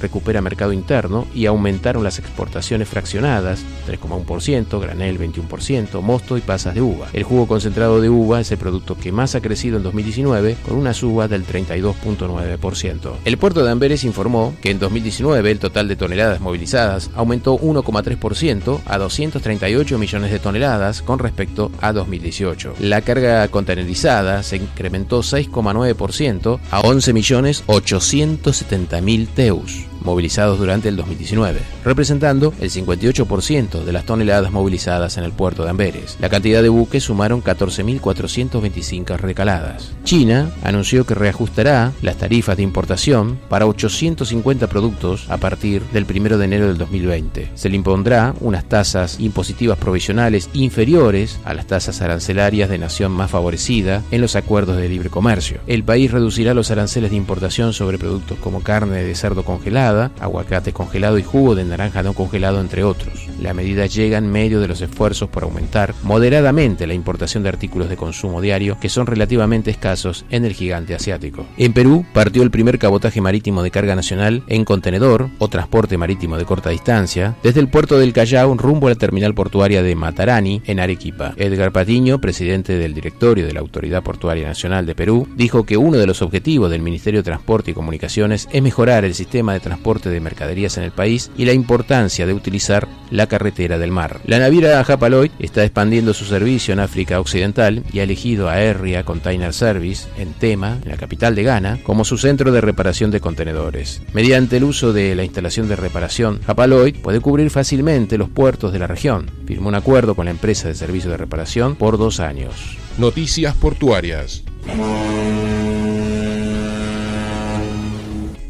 recupera 0.00 0.40
mercado 0.40 0.72
interno 0.72 1.26
y 1.34 1.46
aumentaron 1.46 2.04
las 2.04 2.18
exportaciones 2.18 2.88
fraccionadas, 2.88 3.60
3,1%, 3.88 4.80
granel 4.80 5.18
21%, 5.18 6.00
mosto 6.02 6.36
y 6.36 6.40
pasas 6.40 6.74
de 6.74 6.80
uva. 6.80 7.08
El 7.12 7.24
jugo 7.24 7.46
concentrado 7.46 8.00
de 8.00 8.08
uva 8.08 8.40
es 8.40 8.50
el 8.52 8.58
producto 8.58 8.96
que 8.96 9.12
más 9.12 9.34
ha 9.34 9.40
crecido 9.40 9.78
en 9.78 9.82
2019, 9.82 10.56
con 10.64 10.76
una 10.76 10.94
suba 10.94 11.28
del 11.28 11.46
32,9%. 11.46 13.12
El 13.24 13.38
puerto 13.38 13.64
de 13.64 13.70
Amberes 13.70 14.04
informó 14.04 14.54
que 14.60 14.70
en 14.70 14.78
2019 14.78 15.50
el 15.50 15.58
total 15.58 15.88
de 15.88 15.96
toneladas 15.96 16.40
movilizadas 16.40 17.10
aumentó 17.14 17.58
1,3% 17.58 18.80
a 18.86 18.98
238 18.98 19.98
millones 19.98 20.30
de 20.30 20.38
toneladas 20.38 21.02
con 21.02 21.18
respecto 21.18 21.72
a 21.80 21.92
2018. 21.92 22.74
La 22.80 23.02
carga 23.02 23.46
contenerizada 23.48 24.42
se 24.42 24.56
incrementó 24.56 25.20
6,9% 25.20 26.58
a 26.70 26.82
11.870.000 26.82 29.28
Deus. 29.34 29.89
Movilizados 30.02 30.58
durante 30.58 30.88
el 30.88 30.96
2019, 30.96 31.60
representando 31.84 32.52
el 32.60 32.70
58% 32.70 33.84
de 33.84 33.92
las 33.92 34.04
toneladas 34.04 34.52
movilizadas 34.52 35.16
en 35.16 35.24
el 35.24 35.32
puerto 35.32 35.64
de 35.64 35.70
Amberes. 35.70 36.16
La 36.20 36.28
cantidad 36.28 36.62
de 36.62 36.68
buques 36.68 37.04
sumaron 37.04 37.42
14.425 37.42 39.16
recaladas. 39.16 39.92
China 40.04 40.50
anunció 40.62 41.04
que 41.04 41.14
reajustará 41.14 41.92
las 42.02 42.16
tarifas 42.16 42.56
de 42.56 42.62
importación 42.62 43.38
para 43.48 43.66
850 43.66 44.66
productos 44.68 45.26
a 45.28 45.36
partir 45.36 45.82
del 45.92 46.06
1 46.08 46.38
de 46.38 46.44
enero 46.44 46.66
del 46.68 46.78
2020. 46.78 47.50
Se 47.54 47.68
le 47.68 47.76
impondrá 47.76 48.34
unas 48.40 48.64
tasas 48.64 49.18
impositivas 49.20 49.78
provisionales 49.78 50.48
inferiores 50.52 51.38
a 51.44 51.54
las 51.54 51.66
tasas 51.66 52.00
arancelarias 52.00 52.68
de 52.68 52.78
nación 52.78 53.12
más 53.12 53.30
favorecida 53.30 54.02
en 54.10 54.20
los 54.20 54.36
acuerdos 54.36 54.76
de 54.76 54.88
libre 54.88 55.10
comercio. 55.10 55.60
El 55.66 55.84
país 55.84 56.10
reducirá 56.10 56.54
los 56.54 56.70
aranceles 56.70 57.10
de 57.10 57.16
importación 57.16 57.72
sobre 57.72 57.98
productos 57.98 58.38
como 58.38 58.62
carne 58.62 59.02
de 59.02 59.14
cerdo 59.14 59.44
congelada, 59.44 59.89
aguacate 60.20 60.72
congelado 60.72 61.18
y 61.18 61.22
jugo 61.22 61.54
de 61.54 61.64
naranja 61.64 62.02
no 62.02 62.14
congelado, 62.14 62.60
entre 62.60 62.84
otros. 62.84 63.26
La 63.40 63.54
medida 63.54 63.86
llega 63.86 64.18
en 64.18 64.30
medio 64.30 64.60
de 64.60 64.68
los 64.68 64.80
esfuerzos 64.80 65.28
por 65.28 65.44
aumentar 65.44 65.94
moderadamente 66.02 66.86
la 66.86 66.94
importación 66.94 67.42
de 67.42 67.48
artículos 67.48 67.88
de 67.88 67.96
consumo 67.96 68.40
diario 68.40 68.78
que 68.80 68.88
son 68.88 69.06
relativamente 69.06 69.70
escasos 69.70 70.24
en 70.30 70.44
el 70.44 70.52
gigante 70.52 70.94
asiático. 70.94 71.46
En 71.56 71.72
Perú 71.72 72.04
partió 72.12 72.42
el 72.42 72.50
primer 72.50 72.78
cabotaje 72.78 73.20
marítimo 73.20 73.62
de 73.62 73.70
carga 73.70 73.96
nacional 73.96 74.42
en 74.46 74.64
contenedor 74.64 75.30
o 75.38 75.48
transporte 75.48 75.96
marítimo 75.96 76.36
de 76.36 76.44
corta 76.44 76.70
distancia 76.70 77.36
desde 77.42 77.60
el 77.60 77.68
puerto 77.68 77.98
del 77.98 78.12
Callao 78.12 78.54
rumbo 78.54 78.86
a 78.86 78.90
la 78.90 78.96
terminal 78.96 79.34
portuaria 79.34 79.82
de 79.82 79.94
Matarani 79.94 80.62
en 80.66 80.80
Arequipa. 80.80 81.34
Edgar 81.36 81.72
Patiño, 81.72 82.20
presidente 82.20 82.76
del 82.76 82.94
directorio 82.94 83.46
de 83.46 83.52
la 83.52 83.60
Autoridad 83.60 84.02
Portuaria 84.02 84.46
Nacional 84.46 84.86
de 84.86 84.94
Perú, 84.94 85.26
dijo 85.36 85.64
que 85.64 85.76
uno 85.76 85.98
de 85.98 86.06
los 86.06 86.22
objetivos 86.22 86.70
del 86.70 86.82
Ministerio 86.82 87.20
de 87.20 87.24
Transporte 87.24 87.70
y 87.70 87.74
Comunicaciones 87.74 88.48
es 88.52 88.62
mejorar 88.62 89.04
el 89.04 89.14
sistema 89.14 89.52
de 89.52 89.60
transporte 89.60 89.79
de 89.80 90.20
mercaderías 90.20 90.76
en 90.78 90.84
el 90.84 90.92
país 90.92 91.30
y 91.36 91.44
la 91.44 91.52
importancia 91.52 92.26
de 92.26 92.34
utilizar 92.34 92.86
la 93.10 93.26
carretera 93.26 93.78
del 93.78 93.90
mar. 93.90 94.20
La 94.24 94.38
naviera 94.38 94.84
Japaloy 94.84 95.30
está 95.38 95.64
expandiendo 95.64 96.14
su 96.14 96.24
servicio 96.26 96.72
en 96.72 96.80
África 96.80 97.18
Occidental 97.18 97.82
y 97.92 97.98
ha 97.98 98.04
elegido 98.04 98.48
a 98.48 98.54
Airria 98.54 99.04
Container 99.04 99.52
Service 99.52 100.06
en 100.16 100.32
Tema, 100.34 100.78
en 100.84 100.90
la 100.90 100.96
capital 100.96 101.34
de 101.34 101.42
Ghana, 101.42 101.78
como 101.82 102.04
su 102.04 102.18
centro 102.18 102.52
de 102.52 102.60
reparación 102.60 103.10
de 103.10 103.20
contenedores. 103.20 104.02
Mediante 104.12 104.58
el 104.58 104.64
uso 104.64 104.92
de 104.92 105.14
la 105.14 105.24
instalación 105.24 105.68
de 105.68 105.76
reparación, 105.76 106.40
Japaloy 106.46 106.92
puede 106.92 107.20
cubrir 107.20 107.50
fácilmente 107.50 108.18
los 108.18 108.28
puertos 108.28 108.72
de 108.72 108.78
la 108.78 108.86
región. 108.86 109.30
Firmó 109.46 109.68
un 109.68 109.74
acuerdo 109.74 110.14
con 110.14 110.26
la 110.26 110.30
empresa 110.30 110.68
de 110.68 110.74
servicio 110.74 111.10
de 111.10 111.16
reparación 111.16 111.74
por 111.74 111.98
dos 111.98 112.20
años. 112.20 112.78
Noticias 112.98 113.54
portuarias. 113.56 114.44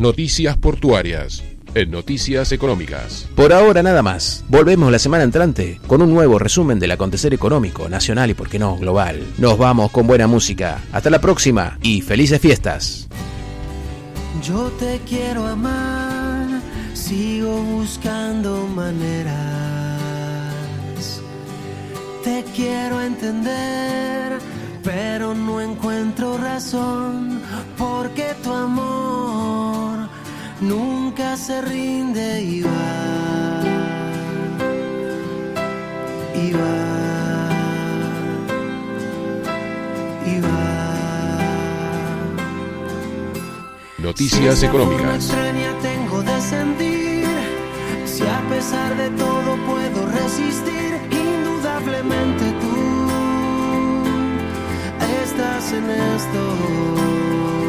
Noticias 0.00 0.56
portuarias. 0.56 1.44
En 1.74 1.90
Noticias 1.90 2.52
Económicas. 2.52 3.28
Por 3.36 3.52
ahora 3.52 3.82
nada 3.82 4.02
más. 4.02 4.42
Volvemos 4.48 4.90
la 4.90 4.98
semana 4.98 5.24
entrante 5.24 5.78
con 5.86 6.00
un 6.00 6.08
nuevo 6.14 6.38
resumen 6.38 6.78
del 6.78 6.92
acontecer 6.92 7.34
económico, 7.34 7.86
nacional 7.86 8.30
y 8.30 8.34
por 8.34 8.48
qué 8.48 8.58
no 8.58 8.78
global. 8.78 9.22
Nos 9.36 9.58
vamos 9.58 9.90
con 9.90 10.06
buena 10.06 10.26
música. 10.26 10.80
Hasta 10.90 11.10
la 11.10 11.20
próxima 11.20 11.78
y 11.82 12.00
felices 12.00 12.40
fiestas. 12.40 13.08
Yo 14.42 14.70
te 14.78 15.02
quiero 15.06 15.44
amar, 15.44 16.48
sigo 16.94 17.62
buscando 17.62 18.66
maneras. 18.68 20.00
Te 22.24 22.42
quiero 22.56 23.02
entender, 23.02 24.38
pero 24.82 25.34
no 25.34 25.60
encuentro 25.60 26.38
razón, 26.38 26.99
se 31.36 31.60
rinde 31.62 32.42
y 32.42 32.62
va. 32.62 32.70
Y 36.34 36.52
va. 36.52 37.50
Y 40.26 40.40
va. 40.40 40.48
Noticias 43.98 44.58
Si 44.58 44.66
Económicas. 44.66 45.26
extraña 45.26 45.72
tengo 45.82 46.22
de 46.22 46.40
sentir, 46.40 47.26
si 48.06 48.22
a 48.22 48.40
pesar 48.48 48.96
de 48.96 49.10
todo 49.10 49.56
puedo 49.66 50.06
resistir, 50.06 50.98
indudablemente 51.10 52.44
tú 52.60 53.10
estás 55.22 55.72
en 55.72 55.90
esto. 55.90 57.59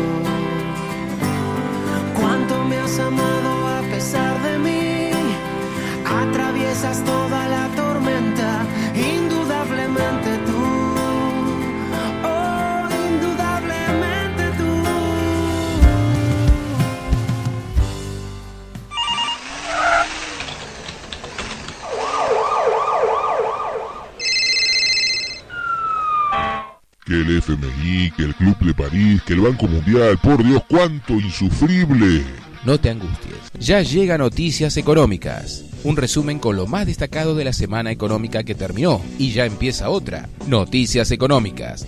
Banco 29.41 29.67
Mundial, 29.67 30.19
por 30.21 30.43
Dios, 30.43 30.61
cuánto 30.69 31.13
insufrible. 31.13 32.23
No 32.63 32.79
te 32.79 32.91
angusties. 32.91 33.35
Ya 33.59 33.81
llega 33.81 34.19
Noticias 34.19 34.77
Económicas. 34.77 35.65
Un 35.83 35.97
resumen 35.97 36.37
con 36.37 36.55
lo 36.55 36.67
más 36.67 36.85
destacado 36.85 37.33
de 37.33 37.43
la 37.43 37.53
semana 37.53 37.91
económica 37.91 38.43
que 38.43 38.53
terminó. 38.53 39.01
Y 39.17 39.31
ya 39.31 39.45
empieza 39.47 39.89
otra. 39.89 40.29
Noticias 40.45 41.09
Económicas. 41.09 41.87